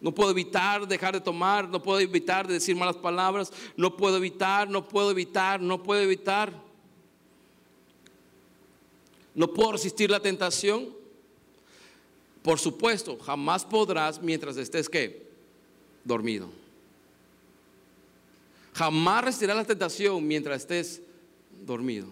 No 0.00 0.14
puedo 0.14 0.30
evitar 0.30 0.86
dejar 0.86 1.14
de 1.14 1.20
tomar, 1.20 1.68
no 1.68 1.82
puedo 1.82 1.98
evitar 1.98 2.46
de 2.46 2.54
decir 2.54 2.76
malas 2.76 2.96
palabras, 2.96 3.52
no 3.76 3.96
puedo 3.96 4.16
evitar, 4.16 4.68
no 4.70 4.88
puedo 4.88 5.10
evitar, 5.10 5.60
no 5.60 5.82
puedo 5.82 6.00
evitar. 6.00 6.52
No 9.34 9.52
puedo 9.52 9.72
resistir 9.72 10.10
la 10.10 10.20
tentación. 10.20 10.96
Por 12.42 12.58
supuesto, 12.58 13.18
jamás 13.18 13.64
podrás 13.64 14.22
mientras 14.22 14.56
estés 14.56 14.88
¿qué? 14.88 15.26
dormido. 16.04 16.48
Jamás 18.74 19.24
resistirás 19.24 19.56
la 19.56 19.64
tentación 19.64 20.26
mientras 20.26 20.62
estés 20.62 21.02
dormido. 21.66 22.06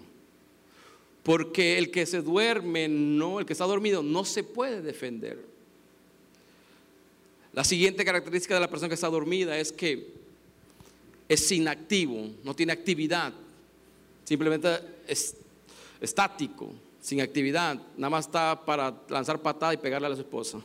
Porque 1.23 1.79
el 1.79 1.91
que 1.91 2.07
se 2.07 2.21
duerme, 2.21 2.89
no, 2.89 3.39
el 3.39 3.47
que 3.47 3.53
está 3.53 3.65
dormido, 3.65 4.03
no 4.03 4.25
se 4.25 4.43
puede 4.43 4.83
defender. 4.83 5.56
La 7.57 7.65
siguiente 7.65 8.05
característica 8.05 8.53
de 8.53 8.61
la 8.61 8.69
persona 8.69 8.91
que 8.91 8.97
está 8.97 9.09
dormida 9.09 9.59
es 9.59 9.73
que 9.73 10.13
es 11.27 11.51
inactivo, 11.51 12.29
no 12.45 12.55
tiene 12.55 12.75
actividad, 12.75 13.33
simplemente 14.25 14.79
es 15.09 15.35
estático, 15.99 16.71
sin 17.01 17.23
actividad, 17.23 17.81
nada 17.97 18.11
más 18.11 18.27
está 18.27 18.63
para 18.63 18.95
lanzar 19.09 19.41
patada 19.41 19.73
y 19.73 19.79
pegarle 19.79 20.07
a 20.07 20.11
la 20.11 20.17
esposa. 20.17 20.59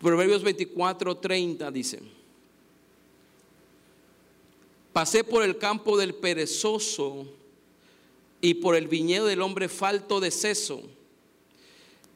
Proverbios 0.00 0.42
24, 0.42 1.16
30 1.16 1.70
dice, 1.70 2.00
pasé 4.92 5.22
por 5.22 5.44
el 5.44 5.58
campo 5.58 5.96
del 5.96 6.12
perezoso 6.12 7.24
y 8.40 8.54
por 8.54 8.74
el 8.74 8.88
viñedo 8.88 9.26
del 9.26 9.42
hombre 9.42 9.68
falto 9.68 10.18
de 10.18 10.32
seso 10.32 10.82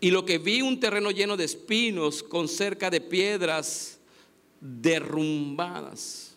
y 0.00 0.10
lo 0.10 0.24
que 0.24 0.38
vi 0.38 0.62
un 0.62 0.80
terreno 0.80 1.10
lleno 1.10 1.36
de 1.36 1.44
espinos 1.44 2.22
con 2.22 2.48
cerca 2.48 2.88
de 2.88 3.00
piedras 3.00 3.98
derrumbadas. 4.60 6.34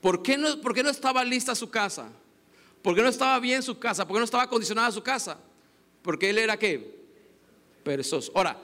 ¿Por 0.00 0.22
qué 0.22 0.38
no, 0.38 0.60
por 0.60 0.74
qué 0.74 0.82
no 0.82 0.90
estaba 0.90 1.24
lista 1.24 1.54
su 1.54 1.68
casa? 1.70 2.10
¿Por 2.82 2.94
qué 2.94 3.02
no 3.02 3.08
estaba 3.08 3.40
bien 3.40 3.62
su 3.62 3.78
casa? 3.78 4.06
¿Por 4.06 4.14
qué 4.14 4.20
no 4.20 4.24
estaba 4.24 4.44
acondicionada 4.44 4.92
su 4.92 5.02
casa? 5.02 5.38
Porque 6.02 6.30
él 6.30 6.38
era 6.38 6.56
qué? 6.56 6.94
Perezoso. 7.82 8.30
Ahora, 8.34 8.60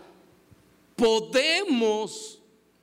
podemos 0.94 2.38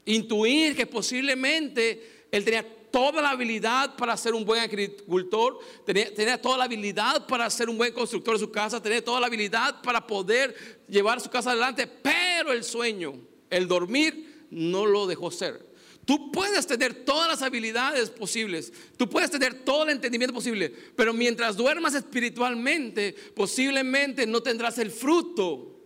intuir 0.06 0.76
que 0.76 0.88
posiblemente 0.88 2.26
él 2.32 2.44
tenía 2.44 2.66
toda 2.92 3.22
la 3.22 3.32
habilidad 3.32 3.96
para 3.96 4.16
ser 4.18 4.34
un 4.34 4.46
buen 4.46 4.62
agricultor, 4.62 5.60
tenía, 5.86 6.42
toda 6.42 6.58
la 6.58 6.64
habilidad 6.66 7.28
para 7.28 7.50
ser 7.50 7.70
un 7.70 7.78
buen 7.78 7.94
constructor 7.94 8.36
de 8.36 8.40
su 8.40 8.52
casa, 8.52 8.82
tenía 8.82 9.04
toda 9.04 9.20
la 9.20 9.28
habilidad 9.28 9.82
para 9.82 10.06
poder 10.06 10.84
llevar 10.88 11.22
su 11.22 11.30
casa 11.30 11.52
adelante, 11.52 11.88
pero 11.88 12.52
el 12.52 12.64
sueño, 12.64 13.16
el 13.50 13.68
dormir, 13.68 14.46
no 14.50 14.86
lo 14.86 15.08
dejó 15.08 15.32
ser. 15.32 15.68
Tú 16.06 16.32
puedes 16.32 16.66
tener 16.66 17.04
todas 17.04 17.28
las 17.28 17.42
habilidades 17.42 18.10
posibles, 18.10 18.72
tú 18.96 19.10
puedes 19.10 19.30
tener 19.30 19.66
todo 19.66 19.84
el 19.84 19.90
entendimiento 19.90 20.34
posible, 20.34 20.74
pero 20.96 21.14
mientras 21.14 21.58
duermas 21.58 21.96
espiritualmente, 21.96 23.14
posiblemente 23.36 24.26
no 24.26 24.42
tendrás 24.42 24.78
el 24.78 24.92
fruto 24.92 25.82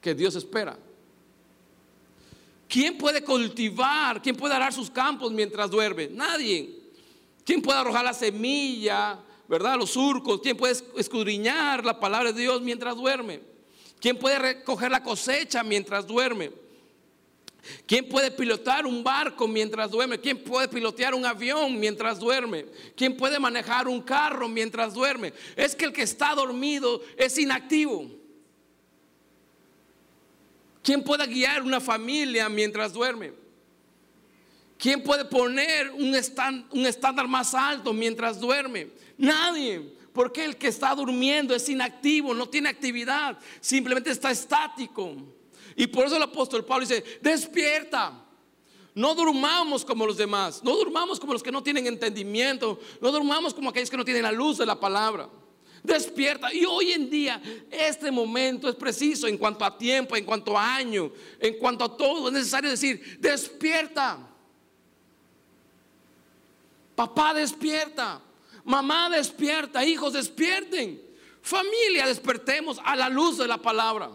que 0.00 0.14
Dios 0.14 0.34
espera. 0.34 0.78
¿Quién 2.70 2.96
puede 2.96 3.24
cultivar? 3.24 4.22
¿Quién 4.22 4.36
puede 4.36 4.54
arar 4.54 4.72
sus 4.72 4.88
campos 4.88 5.32
mientras 5.32 5.68
duerme? 5.68 6.06
Nadie. 6.06 6.70
¿Quién 7.44 7.60
puede 7.60 7.80
arrojar 7.80 8.04
la 8.04 8.14
semilla, 8.14 9.18
verdad? 9.48 9.76
Los 9.76 9.90
surcos. 9.90 10.40
¿Quién 10.40 10.56
puede 10.56 10.76
escudriñar 10.96 11.84
la 11.84 11.98
palabra 11.98 12.30
de 12.30 12.42
Dios 12.42 12.62
mientras 12.62 12.94
duerme? 12.94 13.40
¿Quién 14.00 14.16
puede 14.16 14.38
recoger 14.38 14.88
la 14.88 15.02
cosecha 15.02 15.64
mientras 15.64 16.06
duerme? 16.06 16.52
¿Quién 17.86 18.08
puede 18.08 18.30
pilotar 18.30 18.86
un 18.86 19.02
barco 19.02 19.48
mientras 19.48 19.90
duerme? 19.90 20.20
¿Quién 20.20 20.44
puede 20.44 20.68
pilotear 20.68 21.12
un 21.12 21.26
avión 21.26 21.76
mientras 21.80 22.20
duerme? 22.20 22.66
¿Quién 22.94 23.16
puede 23.16 23.40
manejar 23.40 23.88
un 23.88 24.00
carro 24.00 24.48
mientras 24.48 24.94
duerme? 24.94 25.32
Es 25.56 25.74
que 25.74 25.86
el 25.86 25.92
que 25.92 26.02
está 26.02 26.36
dormido 26.36 27.02
es 27.16 27.36
inactivo. 27.36 28.19
¿Quién 30.82 31.02
puede 31.02 31.26
guiar 31.26 31.62
una 31.62 31.80
familia 31.80 32.48
mientras 32.48 32.92
duerme? 32.92 33.32
¿Quién 34.78 35.02
puede 35.02 35.26
poner 35.26 35.90
un, 35.90 36.14
estándar 36.14 37.28
más 37.28 37.54
alto 37.54 37.92
mientras 37.92 38.40
duerme? 38.40 38.88
Nadie. 39.18 39.94
Porque 40.12 40.44
el 40.44 40.56
que 40.56 40.68
está 40.68 40.94
durmiendo 40.94 41.54
es 41.54 41.68
inactivo, 41.68 42.34
no 42.34 42.48
tiene 42.48 42.68
actividad, 42.68 43.38
simplemente 43.60 44.10
está 44.10 44.30
estático. 44.30 45.14
Y 45.76 45.86
por 45.86 46.06
eso 46.06 46.16
el 46.16 46.22
apóstol 46.22 46.64
Pablo 46.64 46.86
dice, 46.86 47.04
despierta. 47.20 48.24
No 48.92 49.14
durmamos 49.14 49.84
como 49.84 50.04
los 50.04 50.16
demás, 50.16 50.64
no 50.64 50.74
durmamos 50.76 51.20
como 51.20 51.32
los 51.32 51.44
que 51.44 51.52
no 51.52 51.62
tienen 51.62 51.86
entendimiento, 51.86 52.80
no 53.00 53.12
durmamos 53.12 53.54
como 53.54 53.70
aquellos 53.70 53.88
que 53.88 53.96
no 53.96 54.04
tienen 54.04 54.24
la 54.24 54.32
luz 54.32 54.58
de 54.58 54.66
la 54.66 54.80
palabra. 54.80 55.30
Despierta. 55.82 56.52
Y 56.52 56.64
hoy 56.64 56.92
en 56.92 57.08
día 57.08 57.40
este 57.70 58.10
momento 58.10 58.68
es 58.68 58.74
preciso 58.74 59.26
en 59.26 59.38
cuanto 59.38 59.64
a 59.64 59.76
tiempo, 59.76 60.16
en 60.16 60.24
cuanto 60.24 60.56
a 60.56 60.76
año, 60.76 61.10
en 61.38 61.58
cuanto 61.58 61.84
a 61.84 61.96
todo. 61.96 62.28
Es 62.28 62.34
necesario 62.34 62.70
decir, 62.70 63.18
despierta. 63.18 64.18
Papá 66.94 67.32
despierta. 67.32 68.20
Mamá 68.64 69.08
despierta. 69.10 69.84
Hijos 69.84 70.12
despierten. 70.12 71.00
Familia 71.42 72.06
despertemos 72.06 72.78
a 72.84 72.94
la 72.94 73.08
luz 73.08 73.38
de 73.38 73.48
la 73.48 73.58
palabra. 73.58 74.10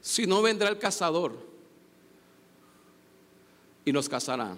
Si 0.00 0.26
no 0.26 0.42
vendrá 0.42 0.68
el 0.68 0.78
cazador 0.78 1.36
y 3.84 3.92
nos 3.92 4.08
cazará. 4.08 4.56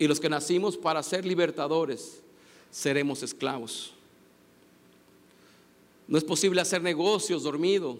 Y 0.00 0.08
los 0.08 0.18
que 0.18 0.30
nacimos 0.30 0.78
para 0.78 1.02
ser 1.02 1.26
libertadores, 1.26 2.22
seremos 2.70 3.22
esclavos. 3.22 3.92
No 6.08 6.16
es 6.16 6.24
posible 6.24 6.62
hacer 6.62 6.82
negocios 6.82 7.42
dormido. 7.42 7.98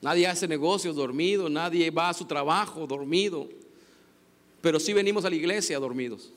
Nadie 0.00 0.26
hace 0.26 0.48
negocios 0.48 0.96
dormido, 0.96 1.50
nadie 1.50 1.90
va 1.90 2.08
a 2.08 2.14
su 2.14 2.24
trabajo 2.24 2.86
dormido, 2.86 3.46
pero 4.62 4.80
sí 4.80 4.94
venimos 4.94 5.26
a 5.26 5.28
la 5.28 5.36
iglesia 5.36 5.78
dormidos. 5.78 6.32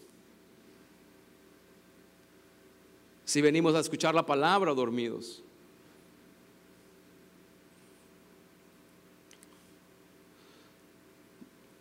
Si 3.24 3.42
venimos 3.42 3.74
a 3.76 3.80
escuchar 3.80 4.14
la 4.14 4.26
palabra 4.26 4.74
dormidos. 4.74 5.42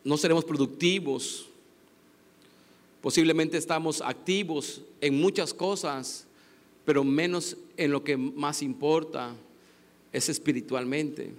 No 0.04 0.16
seremos 0.16 0.44
productivos. 0.44 1.48
Posiblemente 3.02 3.58
estamos 3.58 4.00
activos 4.00 4.80
en 5.00 5.20
muchas 5.20 5.52
cosas, 5.52 6.24
pero 6.84 7.02
menos 7.02 7.56
en 7.76 7.90
lo 7.90 8.04
que 8.04 8.16
más 8.16 8.62
importa 8.62 9.34
es 10.12 10.28
espiritualmente. 10.28 11.32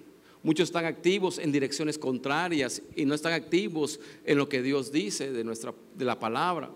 Muchos 0.43 0.67
están 0.67 0.83
activos 0.83 1.39
en 1.39 1.53
direcciones 1.53 1.97
contrarias 1.97 2.81
y 2.97 3.05
no 3.05 3.15
están 3.15 3.31
activos 3.31 3.97
en 4.25 4.37
lo 4.37 4.49
que 4.49 4.61
Dios 4.61 4.91
dice 4.91 5.31
de, 5.31 5.45
nuestra, 5.45 5.73
de 5.95 6.03
la 6.03 6.19
palabra. 6.19 6.69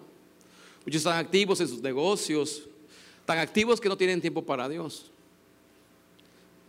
Muchos 0.85 0.99
están 0.99 1.17
activos 1.17 1.59
en 1.59 1.67
sus 1.67 1.81
negocios, 1.81 2.63
tan 3.25 3.39
activos 3.39 3.81
que 3.81 3.89
no 3.89 3.97
tienen 3.97 4.21
tiempo 4.21 4.45
para 4.45 4.69
Dios. 4.69 5.11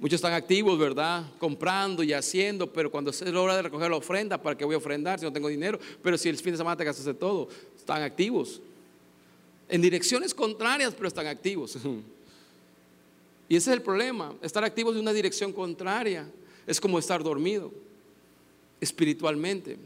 Muchos 0.01 0.17
están 0.17 0.33
activos, 0.33 0.77
¿verdad? 0.77 1.25
Comprando 1.39 2.03
y 2.03 2.13
haciendo, 2.13 2.73
pero 2.73 2.91
cuando 2.91 3.13
es 3.13 3.21
la 3.21 3.41
hora 3.41 3.55
de 3.55 3.63
recoger 3.63 3.91
la 3.91 3.97
ofrenda, 3.97 4.43
¿para 4.43 4.57
qué 4.57 4.65
voy 4.65 4.75
a 4.75 4.79
ofrendar 4.79 5.21
si 5.21 5.25
no 5.25 5.33
tengo 5.33 5.49
dinero? 5.49 5.79
Pero 6.03 6.19
si 6.19 6.29
el 6.29 6.37
fin 6.37 6.53
de 6.53 6.59
semana 6.59 6.77
te 6.77 6.85
gastas 6.85 7.17
todo, 7.17 7.49
están 7.89 8.03
activos. 8.03 8.61
En 9.67 9.81
direcciones 9.81 10.35
contrarias, 10.35 10.93
pero 10.95 11.09
están 11.09 11.27
activos. 11.27 11.77
Y 13.51 13.57
ese 13.57 13.71
es 13.71 13.77
el 13.79 13.83
problema, 13.83 14.35
estar 14.43 14.63
activos 14.63 14.95
en 14.95 15.01
una 15.01 15.13
dirección 15.15 15.55
contraria 15.55 16.31
es 16.67 16.79
como 16.79 16.99
estar 16.99 17.23
dormido 17.23 17.73
espiritualmente. 18.79 19.79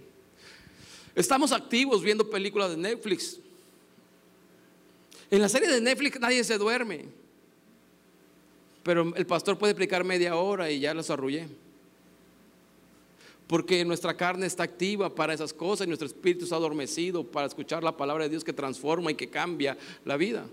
Estamos 1.14 1.52
activos 1.52 2.02
viendo 2.02 2.28
películas 2.28 2.70
de 2.70 2.76
Netflix. 2.76 3.38
En 5.30 5.40
la 5.40 5.48
serie 5.48 5.68
de 5.68 5.80
Netflix 5.80 6.18
nadie 6.18 6.42
se 6.42 6.58
duerme. 6.58 7.04
Pero 8.82 9.14
el 9.14 9.26
pastor 9.26 9.56
puede 9.56 9.70
explicar 9.70 10.02
media 10.02 10.34
hora 10.34 10.68
y 10.68 10.80
ya 10.80 10.92
los 10.92 11.08
arrullé. 11.08 11.46
Porque 13.52 13.84
nuestra 13.84 14.16
carne 14.16 14.46
está 14.46 14.62
activa 14.62 15.14
para 15.14 15.34
esas 15.34 15.52
cosas 15.52 15.84
y 15.84 15.88
nuestro 15.88 16.06
espíritu 16.06 16.44
está 16.44 16.56
adormecido 16.56 17.22
para 17.22 17.46
escuchar 17.46 17.84
la 17.84 17.94
palabra 17.94 18.24
de 18.24 18.30
Dios 18.30 18.44
que 18.44 18.54
transforma 18.54 19.10
y 19.10 19.14
que 19.14 19.28
cambia 19.28 19.76
la 20.06 20.16
vida. 20.16 20.46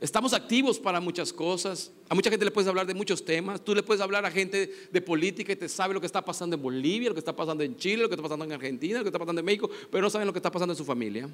Estamos 0.00 0.32
activos 0.32 0.78
para 0.78 0.98
muchas 0.98 1.30
cosas. 1.30 1.92
A 2.08 2.14
mucha 2.14 2.30
gente 2.30 2.46
le 2.46 2.50
puedes 2.50 2.68
hablar 2.68 2.86
de 2.86 2.94
muchos 2.94 3.22
temas. 3.22 3.62
Tú 3.62 3.74
le 3.74 3.82
puedes 3.82 4.00
hablar 4.00 4.24
a 4.24 4.30
gente 4.30 4.72
de 4.90 5.00
política 5.02 5.52
y 5.52 5.56
te 5.56 5.68
sabe 5.68 5.92
lo 5.92 6.00
que 6.00 6.06
está 6.06 6.24
pasando 6.24 6.56
en 6.56 6.62
Bolivia, 6.62 7.10
lo 7.10 7.14
que 7.14 7.20
está 7.20 7.36
pasando 7.36 7.62
en 7.62 7.76
Chile, 7.76 8.04
lo 8.04 8.08
que 8.08 8.14
está 8.14 8.22
pasando 8.22 8.46
en 8.46 8.52
Argentina, 8.52 8.96
lo 8.96 9.04
que 9.04 9.10
está 9.10 9.18
pasando 9.18 9.40
en 9.40 9.44
México, 9.44 9.68
pero 9.90 10.00
no 10.00 10.08
saben 10.08 10.26
lo 10.26 10.32
que 10.32 10.38
está 10.38 10.50
pasando 10.50 10.72
en 10.72 10.78
su 10.78 10.86
familia. 10.86 11.28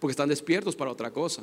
Porque 0.00 0.12
están 0.12 0.30
despiertos 0.30 0.74
para 0.74 0.90
otra 0.90 1.10
cosa. 1.10 1.42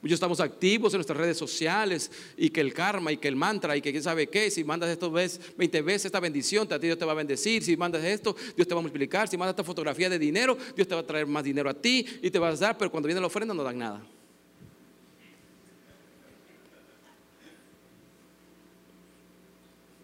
Muchos 0.00 0.14
estamos 0.14 0.38
activos 0.38 0.94
en 0.94 0.98
nuestras 0.98 1.18
redes 1.18 1.36
sociales 1.36 2.10
y 2.36 2.50
que 2.50 2.60
el 2.60 2.72
karma 2.72 3.10
y 3.10 3.16
que 3.16 3.26
el 3.26 3.34
mantra 3.34 3.76
y 3.76 3.82
que 3.82 3.90
quién 3.90 4.02
sabe 4.02 4.28
qué, 4.28 4.48
si 4.48 4.62
mandas 4.62 4.90
esto 4.90 5.10
20 5.10 5.82
veces 5.82 6.06
esta 6.06 6.20
bendición, 6.20 6.72
a 6.72 6.78
ti 6.78 6.86
Dios 6.86 6.98
te 6.98 7.04
va 7.04 7.12
a 7.12 7.16
bendecir, 7.16 7.64
si 7.64 7.76
mandas 7.76 8.04
esto, 8.04 8.36
Dios 8.54 8.68
te 8.68 8.74
va 8.74 8.78
a 8.78 8.82
multiplicar, 8.82 9.26
si 9.26 9.36
mandas 9.36 9.54
esta 9.54 9.64
fotografía 9.64 10.08
de 10.08 10.16
dinero, 10.16 10.56
Dios 10.76 10.86
te 10.86 10.94
va 10.94 11.00
a 11.00 11.06
traer 11.06 11.26
más 11.26 11.42
dinero 11.42 11.68
a 11.68 11.74
ti 11.74 12.06
y 12.22 12.30
te 12.30 12.38
va 12.38 12.48
a 12.48 12.54
dar, 12.54 12.78
pero 12.78 12.92
cuando 12.92 13.08
viene 13.08 13.20
la 13.20 13.26
ofrenda 13.26 13.52
no 13.52 13.64
dan 13.64 13.78
nada. 13.78 14.06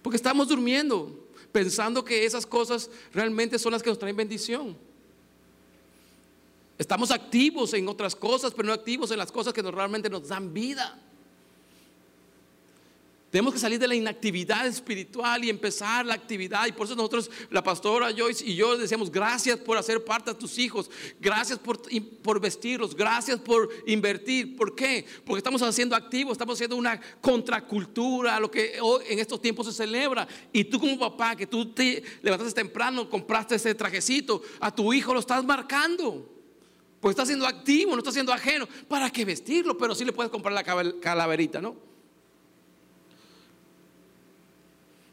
Porque 0.02 0.16
estamos 0.16 0.48
durmiendo, 0.48 1.28
pensando 1.52 2.04
que 2.04 2.24
esas 2.24 2.44
cosas 2.44 2.90
realmente 3.12 3.60
son 3.60 3.70
las 3.70 3.82
que 3.82 3.90
nos 3.90 3.98
traen 3.98 4.16
bendición. 4.16 4.76
Estamos 6.76 7.10
activos 7.10 7.72
en 7.74 7.88
otras 7.88 8.16
cosas, 8.16 8.52
pero 8.52 8.66
no 8.66 8.74
activos 8.74 9.10
en 9.10 9.18
las 9.18 9.30
cosas 9.30 9.52
que 9.52 9.62
realmente 9.62 10.10
nos 10.10 10.28
dan 10.28 10.52
vida. 10.52 11.00
Tenemos 13.34 13.52
que 13.52 13.58
salir 13.58 13.80
de 13.80 13.88
la 13.88 13.96
inactividad 13.96 14.64
espiritual 14.64 15.44
y 15.44 15.50
empezar 15.50 16.06
la 16.06 16.14
actividad. 16.14 16.68
Y 16.68 16.72
por 16.72 16.86
eso 16.86 16.94
nosotros, 16.94 17.28
la 17.50 17.64
pastora 17.64 18.12
Joyce 18.16 18.44
y 18.46 18.54
yo 18.54 18.76
decíamos, 18.78 19.10
gracias 19.10 19.58
por 19.58 19.76
hacer 19.76 20.04
parte 20.04 20.32
de 20.32 20.38
tus 20.38 20.56
hijos, 20.56 20.88
gracias 21.20 21.58
por, 21.58 21.80
por 22.22 22.40
vestirlos, 22.40 22.94
gracias 22.94 23.40
por 23.40 23.68
invertir. 23.88 24.54
¿Por 24.54 24.76
qué? 24.76 25.04
Porque 25.24 25.38
estamos 25.38 25.62
haciendo 25.62 25.96
activos, 25.96 26.30
estamos 26.30 26.54
haciendo 26.54 26.76
una 26.76 27.00
contracultura, 27.20 28.38
lo 28.38 28.48
que 28.52 28.78
hoy 28.80 29.02
en 29.08 29.18
estos 29.18 29.42
tiempos 29.42 29.66
se 29.66 29.72
celebra. 29.72 30.28
Y 30.52 30.62
tú 30.62 30.78
como 30.78 30.96
papá, 30.96 31.34
que 31.34 31.48
tú 31.48 31.72
te 31.72 32.04
levantaste 32.22 32.54
temprano, 32.54 33.10
compraste 33.10 33.56
ese 33.56 33.74
trajecito, 33.74 34.42
a 34.60 34.72
tu 34.72 34.92
hijo 34.92 35.12
lo 35.12 35.18
estás 35.18 35.44
marcando. 35.44 36.33
Porque 37.04 37.20
está 37.20 37.26
siendo 37.26 37.46
activo, 37.46 37.90
no 37.90 37.98
está 37.98 38.12
siendo 38.12 38.32
ajeno. 38.32 38.66
¿Para 38.88 39.10
qué 39.10 39.26
vestirlo? 39.26 39.76
Pero 39.76 39.94
sí 39.94 40.06
le 40.06 40.12
puedes 40.14 40.32
comprar 40.32 40.54
la 40.54 40.64
calaverita, 40.64 41.60
¿no? 41.60 41.76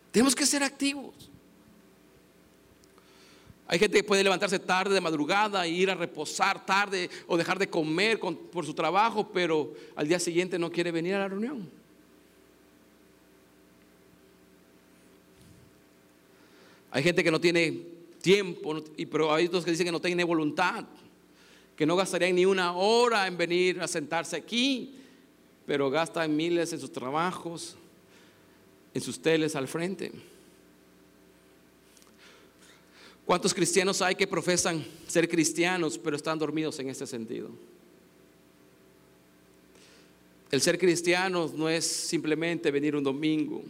Tenemos 0.10 0.34
que 0.34 0.46
ser 0.46 0.64
activos. 0.64 1.14
Hay 3.68 3.78
gente 3.78 3.98
que 3.98 4.06
puede 4.06 4.24
levantarse 4.24 4.58
tarde 4.58 4.94
de 4.94 5.02
madrugada 5.02 5.66
e 5.66 5.72
ir 5.72 5.92
a 5.92 5.96
reposar 5.96 6.66
tarde 6.66 7.10
o 7.28 7.36
dejar 7.36 7.60
de 7.60 7.70
comer 7.70 8.22
por 8.22 8.66
su 8.66 8.74
trabajo, 8.74 9.28
pero 9.28 9.74
al 9.98 10.08
día 10.08 10.18
siguiente 10.18 10.58
no 10.58 10.72
quiere 10.72 10.94
venir 10.94 11.16
a 11.16 11.20
la 11.20 11.28
reunión. 11.28 11.70
Hay 16.92 17.04
gente 17.04 17.22
que 17.22 17.32
no 17.32 17.42
tiene 17.42 17.82
tiempo, 18.22 18.82
pero 19.12 19.34
hay 19.34 19.48
otros 19.48 19.66
que 19.66 19.72
dicen 19.72 19.88
que 19.88 19.92
no 19.92 20.00
tiene 20.00 20.24
voluntad 20.24 20.86
que 21.76 21.86
no 21.86 21.96
gastarían 21.96 22.36
ni 22.36 22.46
una 22.46 22.74
hora 22.74 23.28
en 23.28 23.38
venir 23.38 23.82
a 23.82 23.88
sentarse 23.88 24.36
aquí, 24.36 24.96
pero 25.66 25.90
gastan 25.90 26.36
miles 26.36 26.74
en 26.74 26.80
sus 26.80 26.92
trabajos, 26.92 27.76
en 28.94 29.02
sus 29.02 29.22
teles 29.22 29.56
al 29.56 29.68
frente. 29.68 30.12
¿Cuántos 33.26 33.54
cristianos 33.54 34.02
hay 34.02 34.16
que 34.16 34.28
profesan 34.28 34.86
ser 35.08 35.30
cristianos, 35.30 35.98
pero 35.98 36.16
están 36.16 36.38
dormidos 36.38 36.78
en 36.80 36.90
este 36.90 37.08
sentido? 37.08 37.50
El 40.52 40.60
ser 40.60 40.78
cristiano 40.78 41.50
no 41.56 41.70
es 41.70 41.86
simplemente 41.86 42.72
venir 42.72 42.94
un 42.96 43.04
domingo, 43.04 43.64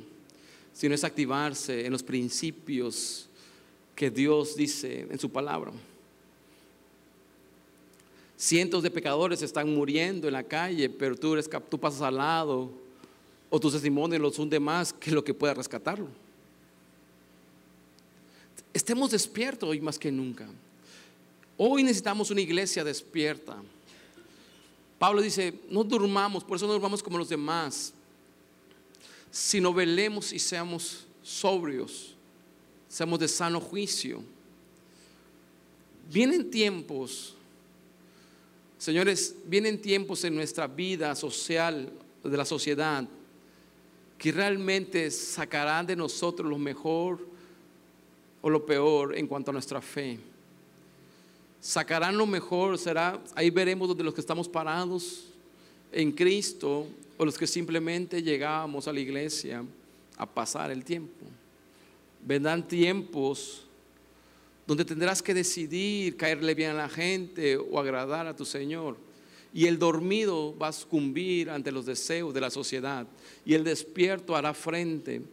sino 0.74 0.96
es 0.96 1.04
activarse 1.04 1.86
en 1.86 1.92
los 1.92 2.02
principios 2.02 3.30
que 3.94 4.10
Dios 4.10 4.56
dice 4.56 5.06
en 5.08 5.20
su 5.20 5.30
palabra. 5.30 5.72
Cientos 8.42 8.82
de 8.82 8.90
pecadores 8.90 9.44
están 9.44 9.72
muriendo 9.72 10.26
en 10.26 10.34
la 10.34 10.42
calle, 10.42 10.90
pero 10.90 11.16
tú, 11.16 11.34
eres, 11.34 11.48
tú 11.70 11.80
pasas 11.80 12.02
al 12.02 12.18
lado 12.18 12.72
o 13.52 13.60
tu 13.60 13.70
testimonio 13.70 14.18
los 14.18 14.40
hunde 14.40 14.60
más 14.60 14.92
que 14.92 15.12
lo 15.12 15.24
que 15.24 15.32
pueda 15.32 15.54
rescatarlo. 15.54 16.08
Estemos 18.74 19.12
despiertos 19.12 19.70
hoy 19.70 19.80
más 19.80 20.00
que 20.00 20.12
nunca. 20.12 20.50
Hoy 21.56 21.84
necesitamos 21.84 22.32
una 22.32 22.42
iglesia 22.42 22.84
despierta. 22.84 23.58
Pablo 24.98 25.22
dice, 25.22 25.54
no 25.70 25.84
durmamos, 25.84 26.44
por 26.44 26.58
eso 26.58 26.66
no 26.66 26.74
durmamos 26.74 27.04
como 27.04 27.20
los 27.20 27.30
demás, 27.30 27.94
sino 29.30 29.72
velemos 29.72 30.34
y 30.34 30.40
seamos 30.40 31.06
sobrios, 31.22 32.16
seamos 32.88 33.20
de 33.20 33.28
sano 33.28 33.62
juicio. 33.62 34.24
Vienen 36.12 36.50
tiempos 36.50 37.36
Señores, 38.82 39.36
vienen 39.46 39.80
tiempos 39.80 40.24
en 40.24 40.34
nuestra 40.34 40.66
vida 40.66 41.14
social, 41.14 41.94
de 42.24 42.36
la 42.36 42.46
sociedad, 42.46 43.08
que 44.18 44.32
realmente 44.32 45.12
sacarán 45.12 45.86
de 45.86 45.96
nosotros 45.96 46.50
lo 46.50 46.58
mejor 46.58 47.20
o 48.42 48.50
lo 48.50 48.66
peor 48.66 49.16
en 49.16 49.28
cuanto 49.28 49.52
a 49.52 49.54
nuestra 49.54 49.84
fe. 49.84 50.18
Sacarán 51.60 52.18
lo 52.18 52.26
mejor, 52.26 52.76
será, 52.80 53.22
ahí 53.36 53.52
veremos 53.52 53.96
de 53.96 54.04
los 54.04 54.16
que 54.16 54.22
estamos 54.22 54.50
parados 54.50 55.26
en 55.92 56.12
Cristo 56.12 56.88
o 57.20 57.24
los 57.24 57.38
que 57.38 57.46
simplemente 57.46 58.24
llegamos 58.24 58.88
a 58.88 58.94
la 58.94 59.00
iglesia 59.00 59.64
a 60.18 60.26
pasar 60.26 60.72
el 60.72 60.84
tiempo. 60.84 61.28
Vendrán 62.26 62.68
tiempos 62.68 63.64
donde 64.72 64.86
tendrás 64.86 65.22
que 65.22 65.34
decidir 65.34 66.16
caerle 66.16 66.56
bien 66.56 66.72
a 66.72 66.76
la 66.76 66.88
gente 66.88 67.58
o 67.58 67.78
agradar 67.78 68.26
a 68.26 68.34
tu 68.38 68.46
Señor. 68.46 68.96
Y 69.54 69.66
el 69.66 69.78
dormido 69.78 70.58
va 70.58 70.70
a 70.70 70.72
sucumbir 70.72 71.50
ante 71.50 71.74
los 71.74 71.86
deseos 71.86 72.34
de 72.34 72.40
la 72.40 72.50
sociedad. 72.50 73.06
Y 73.44 73.54
el 73.54 73.66
despierto 73.66 74.34
hará 74.34 74.54
frente 74.54 75.24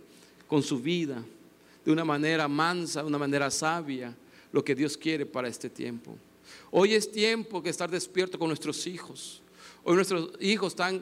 con 0.48 0.60
su 0.60 0.80
vida 0.80 1.22
de 1.84 1.92
una 1.92 2.04
manera 2.04 2.48
mansa, 2.48 3.02
de 3.02 3.06
una 3.06 3.18
manera 3.18 3.48
sabia, 3.48 4.12
lo 4.50 4.64
que 4.64 4.74
Dios 4.74 4.96
quiere 4.96 5.24
para 5.24 5.46
este 5.46 5.70
tiempo. 5.70 6.16
Hoy 6.72 6.94
es 6.94 7.08
tiempo 7.08 7.62
que 7.62 7.70
estar 7.70 7.88
despierto 7.88 8.40
con 8.40 8.48
nuestros 8.48 8.88
hijos. 8.88 9.40
Hoy 9.84 9.94
nuestros 9.94 10.32
hijos 10.40 10.72
están 10.72 11.00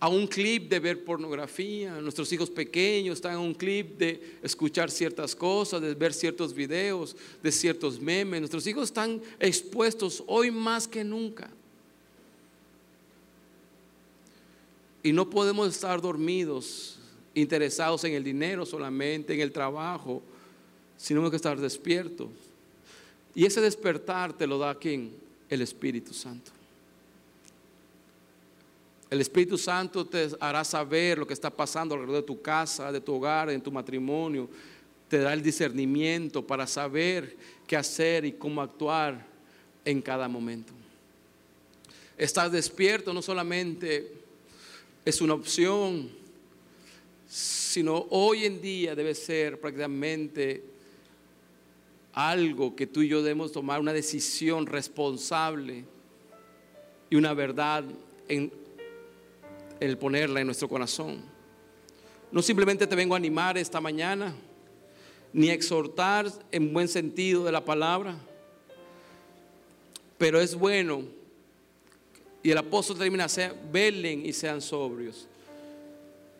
a 0.00 0.08
un 0.08 0.28
clip 0.28 0.70
de 0.70 0.78
ver 0.78 1.04
pornografía, 1.04 2.00
nuestros 2.00 2.32
hijos 2.32 2.50
pequeños 2.50 3.18
están 3.18 3.34
a 3.34 3.40
un 3.40 3.52
clip 3.52 3.98
de 3.98 4.38
escuchar 4.42 4.90
ciertas 4.90 5.34
cosas, 5.34 5.80
de 5.80 5.94
ver 5.94 6.14
ciertos 6.14 6.54
videos, 6.54 7.16
de 7.42 7.50
ciertos 7.50 8.00
memes. 8.00 8.40
Nuestros 8.40 8.66
hijos 8.68 8.84
están 8.84 9.20
expuestos 9.40 10.22
hoy 10.28 10.52
más 10.52 10.86
que 10.86 11.02
nunca. 11.02 11.50
Y 15.02 15.12
no 15.12 15.28
podemos 15.28 15.68
estar 15.68 16.00
dormidos, 16.00 16.98
interesados 17.34 18.04
en 18.04 18.14
el 18.14 18.22
dinero 18.22 18.64
solamente, 18.66 19.34
en 19.34 19.40
el 19.40 19.50
trabajo, 19.50 20.22
sino 20.96 21.28
que 21.28 21.36
estar 21.36 21.58
despiertos. 21.58 22.28
Y 23.34 23.46
ese 23.46 23.60
despertar 23.60 24.32
te 24.32 24.46
lo 24.46 24.58
da 24.58 24.76
quien? 24.76 25.12
El 25.48 25.62
Espíritu 25.62 26.12
Santo. 26.12 26.57
El 29.10 29.22
Espíritu 29.22 29.56
Santo 29.56 30.04
te 30.06 30.28
hará 30.38 30.64
saber 30.64 31.18
lo 31.18 31.26
que 31.26 31.32
está 31.32 31.50
pasando 31.50 31.94
alrededor 31.94 32.20
de 32.22 32.26
tu 32.26 32.42
casa, 32.42 32.92
de 32.92 33.00
tu 33.00 33.14
hogar, 33.14 33.48
en 33.48 33.62
tu 33.62 33.72
matrimonio. 33.72 34.50
Te 35.08 35.18
da 35.18 35.32
el 35.32 35.42
discernimiento 35.42 36.46
para 36.46 36.66
saber 36.66 37.36
qué 37.66 37.76
hacer 37.76 38.26
y 38.26 38.32
cómo 38.32 38.60
actuar 38.60 39.26
en 39.84 40.02
cada 40.02 40.28
momento. 40.28 40.74
Estar 42.18 42.50
despierto 42.50 43.14
no 43.14 43.22
solamente 43.22 44.12
es 45.04 45.22
una 45.22 45.34
opción, 45.34 46.10
sino 47.26 48.06
hoy 48.10 48.44
en 48.44 48.60
día 48.60 48.94
debe 48.94 49.14
ser 49.14 49.58
prácticamente 49.58 50.62
algo 52.12 52.76
que 52.76 52.86
tú 52.86 53.00
y 53.00 53.08
yo 53.08 53.22
debemos 53.22 53.52
tomar 53.52 53.80
una 53.80 53.92
decisión 53.94 54.66
responsable 54.66 55.84
y 57.08 57.16
una 57.16 57.32
verdad 57.32 57.84
en 58.28 58.50
el 59.80 59.98
ponerla 59.98 60.40
en 60.40 60.46
nuestro 60.46 60.68
corazón. 60.68 61.22
No 62.30 62.42
simplemente 62.42 62.86
te 62.86 62.96
vengo 62.96 63.14
a 63.14 63.16
animar 63.16 63.56
esta 63.56 63.80
mañana, 63.80 64.34
ni 65.32 65.50
a 65.50 65.54
exhortar 65.54 66.26
en 66.50 66.72
buen 66.72 66.88
sentido 66.88 67.44
de 67.44 67.52
la 67.52 67.64
palabra, 67.64 68.16
pero 70.16 70.40
es 70.40 70.54
bueno, 70.54 71.02
y 72.42 72.50
el 72.50 72.58
apóstol 72.58 72.98
termina, 72.98 73.26
velen 73.70 74.24
y 74.26 74.32
sean 74.32 74.60
sobrios, 74.60 75.26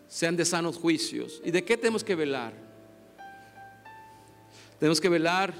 sean 0.08 0.36
de 0.36 0.44
sanos 0.44 0.76
juicios. 0.76 1.40
¿Y 1.44 1.50
de 1.50 1.64
qué 1.64 1.76
tenemos 1.76 2.02
que 2.02 2.14
velar? 2.14 2.52
Tenemos 4.78 5.00
que 5.00 5.08
velar 5.08 5.54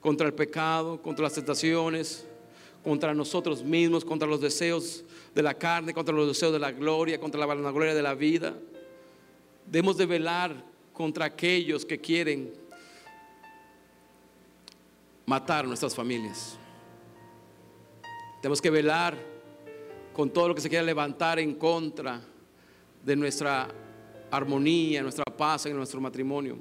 contra 0.00 0.26
el 0.26 0.34
pecado, 0.34 1.00
contra 1.00 1.24
las 1.24 1.34
tentaciones, 1.34 2.24
contra 2.84 3.14
nosotros 3.14 3.62
mismos, 3.62 4.04
contra 4.04 4.28
los 4.28 4.40
deseos 4.40 5.04
de 5.34 5.42
la 5.42 5.54
carne, 5.54 5.94
contra 5.94 6.14
los 6.14 6.28
deseos 6.28 6.52
de 6.52 6.58
la 6.58 6.72
gloria, 6.72 7.18
contra 7.18 7.40
la 7.40 7.46
vanagloria 7.46 7.94
de 7.94 8.02
la 8.02 8.14
vida. 8.14 8.54
Debemos 9.66 9.96
de 9.96 10.06
velar 10.06 10.64
contra 10.92 11.24
aquellos 11.24 11.84
que 11.84 11.98
quieren 11.98 12.52
matar 15.26 15.66
nuestras 15.66 15.94
familias. 15.94 16.58
Tenemos 18.40 18.60
que 18.60 18.70
velar 18.70 19.16
con 20.12 20.30
todo 20.30 20.48
lo 20.48 20.54
que 20.54 20.60
se 20.60 20.68
quiera 20.68 20.84
levantar 20.84 21.38
en 21.38 21.54
contra 21.54 22.20
de 23.02 23.16
nuestra 23.16 23.68
armonía, 24.30 25.02
nuestra 25.02 25.24
paz 25.24 25.66
en 25.66 25.76
nuestro 25.76 26.00
matrimonio. 26.00 26.58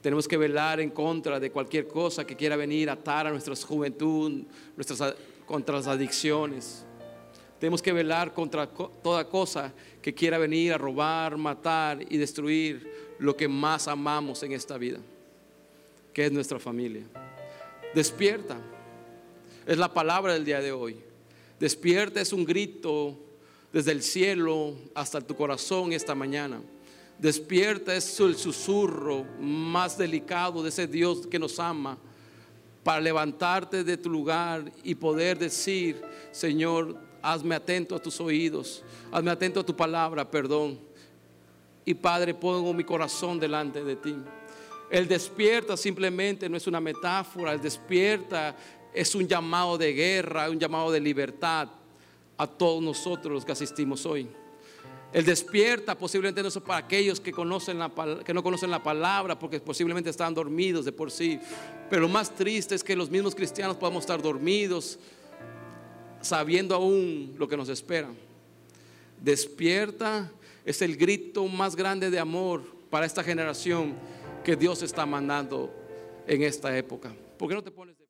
Tenemos 0.00 0.28
que 0.28 0.36
velar 0.36 0.78
en 0.78 0.90
contra 0.90 1.40
de 1.40 1.50
cualquier 1.50 1.88
cosa 1.88 2.24
que 2.24 2.36
quiera 2.36 2.54
venir 2.54 2.88
a 2.88 2.92
atar 2.92 3.26
a 3.26 3.30
nuestra 3.30 3.56
juventud, 3.56 4.44
nuestras, 4.76 5.16
contra 5.44 5.76
las 5.76 5.88
adicciones. 5.88 6.85
Tenemos 7.58 7.80
que 7.80 7.92
velar 7.92 8.34
contra 8.34 8.66
toda 8.66 9.28
cosa 9.28 9.72
que 10.02 10.14
quiera 10.14 10.38
venir 10.38 10.72
a 10.72 10.78
robar, 10.78 11.36
matar 11.36 12.04
y 12.08 12.18
destruir 12.18 13.14
lo 13.18 13.36
que 13.36 13.48
más 13.48 13.88
amamos 13.88 14.42
en 14.42 14.52
esta 14.52 14.76
vida, 14.76 14.98
que 16.12 16.26
es 16.26 16.32
nuestra 16.32 16.58
familia. 16.58 17.04
Despierta. 17.94 18.58
Es 19.66 19.78
la 19.78 19.92
palabra 19.92 20.34
del 20.34 20.44
día 20.44 20.60
de 20.60 20.70
hoy. 20.70 20.96
Despierta 21.58 22.20
es 22.20 22.32
un 22.32 22.44
grito 22.44 23.18
desde 23.72 23.92
el 23.92 24.02
cielo 24.02 24.74
hasta 24.94 25.20
tu 25.20 25.34
corazón 25.34 25.92
esta 25.92 26.14
mañana. 26.14 26.60
Despierta 27.18 27.96
es 27.96 28.20
el 28.20 28.36
susurro 28.36 29.24
más 29.40 29.96
delicado 29.96 30.62
de 30.62 30.68
ese 30.68 30.86
Dios 30.86 31.26
que 31.26 31.38
nos 31.38 31.58
ama 31.58 31.98
para 32.84 33.00
levantarte 33.00 33.82
de 33.82 33.96
tu 33.96 34.10
lugar 34.10 34.70
y 34.84 34.94
poder 34.94 35.38
decir, 35.38 36.00
Señor, 36.30 36.96
hazme 37.26 37.56
atento 37.56 37.96
a 37.96 37.98
tus 37.98 38.20
oídos, 38.20 38.84
hazme 39.10 39.32
atento 39.32 39.58
a 39.58 39.66
tu 39.66 39.74
palabra, 39.74 40.30
perdón. 40.30 40.78
Y 41.84 41.92
Padre, 41.94 42.34
pongo 42.34 42.72
mi 42.72 42.84
corazón 42.84 43.40
delante 43.40 43.82
de 43.82 43.96
ti. 43.96 44.16
El 44.90 45.08
despierta 45.08 45.76
simplemente 45.76 46.48
no 46.48 46.56
es 46.56 46.68
una 46.68 46.80
metáfora, 46.80 47.52
el 47.52 47.60
despierta 47.60 48.54
es 48.94 49.12
un 49.16 49.26
llamado 49.26 49.76
de 49.76 49.92
guerra, 49.92 50.48
un 50.48 50.60
llamado 50.60 50.92
de 50.92 51.00
libertad 51.00 51.68
a 52.38 52.46
todos 52.46 52.80
nosotros 52.82 53.32
los 53.32 53.44
que 53.44 53.52
asistimos 53.52 54.06
hoy. 54.06 54.28
El 55.12 55.24
despierta 55.24 55.96
posiblemente 55.96 56.42
no 56.42 56.48
es 56.48 56.58
para 56.58 56.78
aquellos 56.78 57.18
que, 57.20 57.32
que 57.32 58.34
no 58.34 58.42
conocen 58.42 58.70
la 58.70 58.82
palabra 58.82 59.38
porque 59.38 59.58
posiblemente 59.58 60.10
están 60.10 60.34
dormidos 60.34 60.84
de 60.84 60.92
por 60.92 61.10
sí. 61.10 61.40
Pero 61.90 62.02
lo 62.02 62.08
más 62.08 62.34
triste 62.34 62.74
es 62.74 62.84
que 62.84 62.94
los 62.94 63.10
mismos 63.10 63.34
cristianos 63.34 63.76
podamos 63.76 64.02
estar 64.04 64.22
dormidos 64.22 64.98
sabiendo 66.20 66.74
aún 66.74 67.34
lo 67.38 67.48
que 67.48 67.56
nos 67.56 67.68
espera. 67.68 68.08
Despierta 69.20 70.30
es 70.64 70.82
el 70.82 70.96
grito 70.96 71.46
más 71.46 71.76
grande 71.76 72.10
de 72.10 72.18
amor 72.18 72.62
para 72.90 73.06
esta 73.06 73.22
generación 73.22 73.94
que 74.44 74.56
Dios 74.56 74.82
está 74.82 75.06
mandando 75.06 75.72
en 76.26 76.42
esta 76.42 76.76
época. 76.76 77.14
¿Por 77.38 77.48
qué 77.48 77.54
no 77.54 77.62
te 77.62 77.70
pones 77.70 77.98
de 77.98 78.05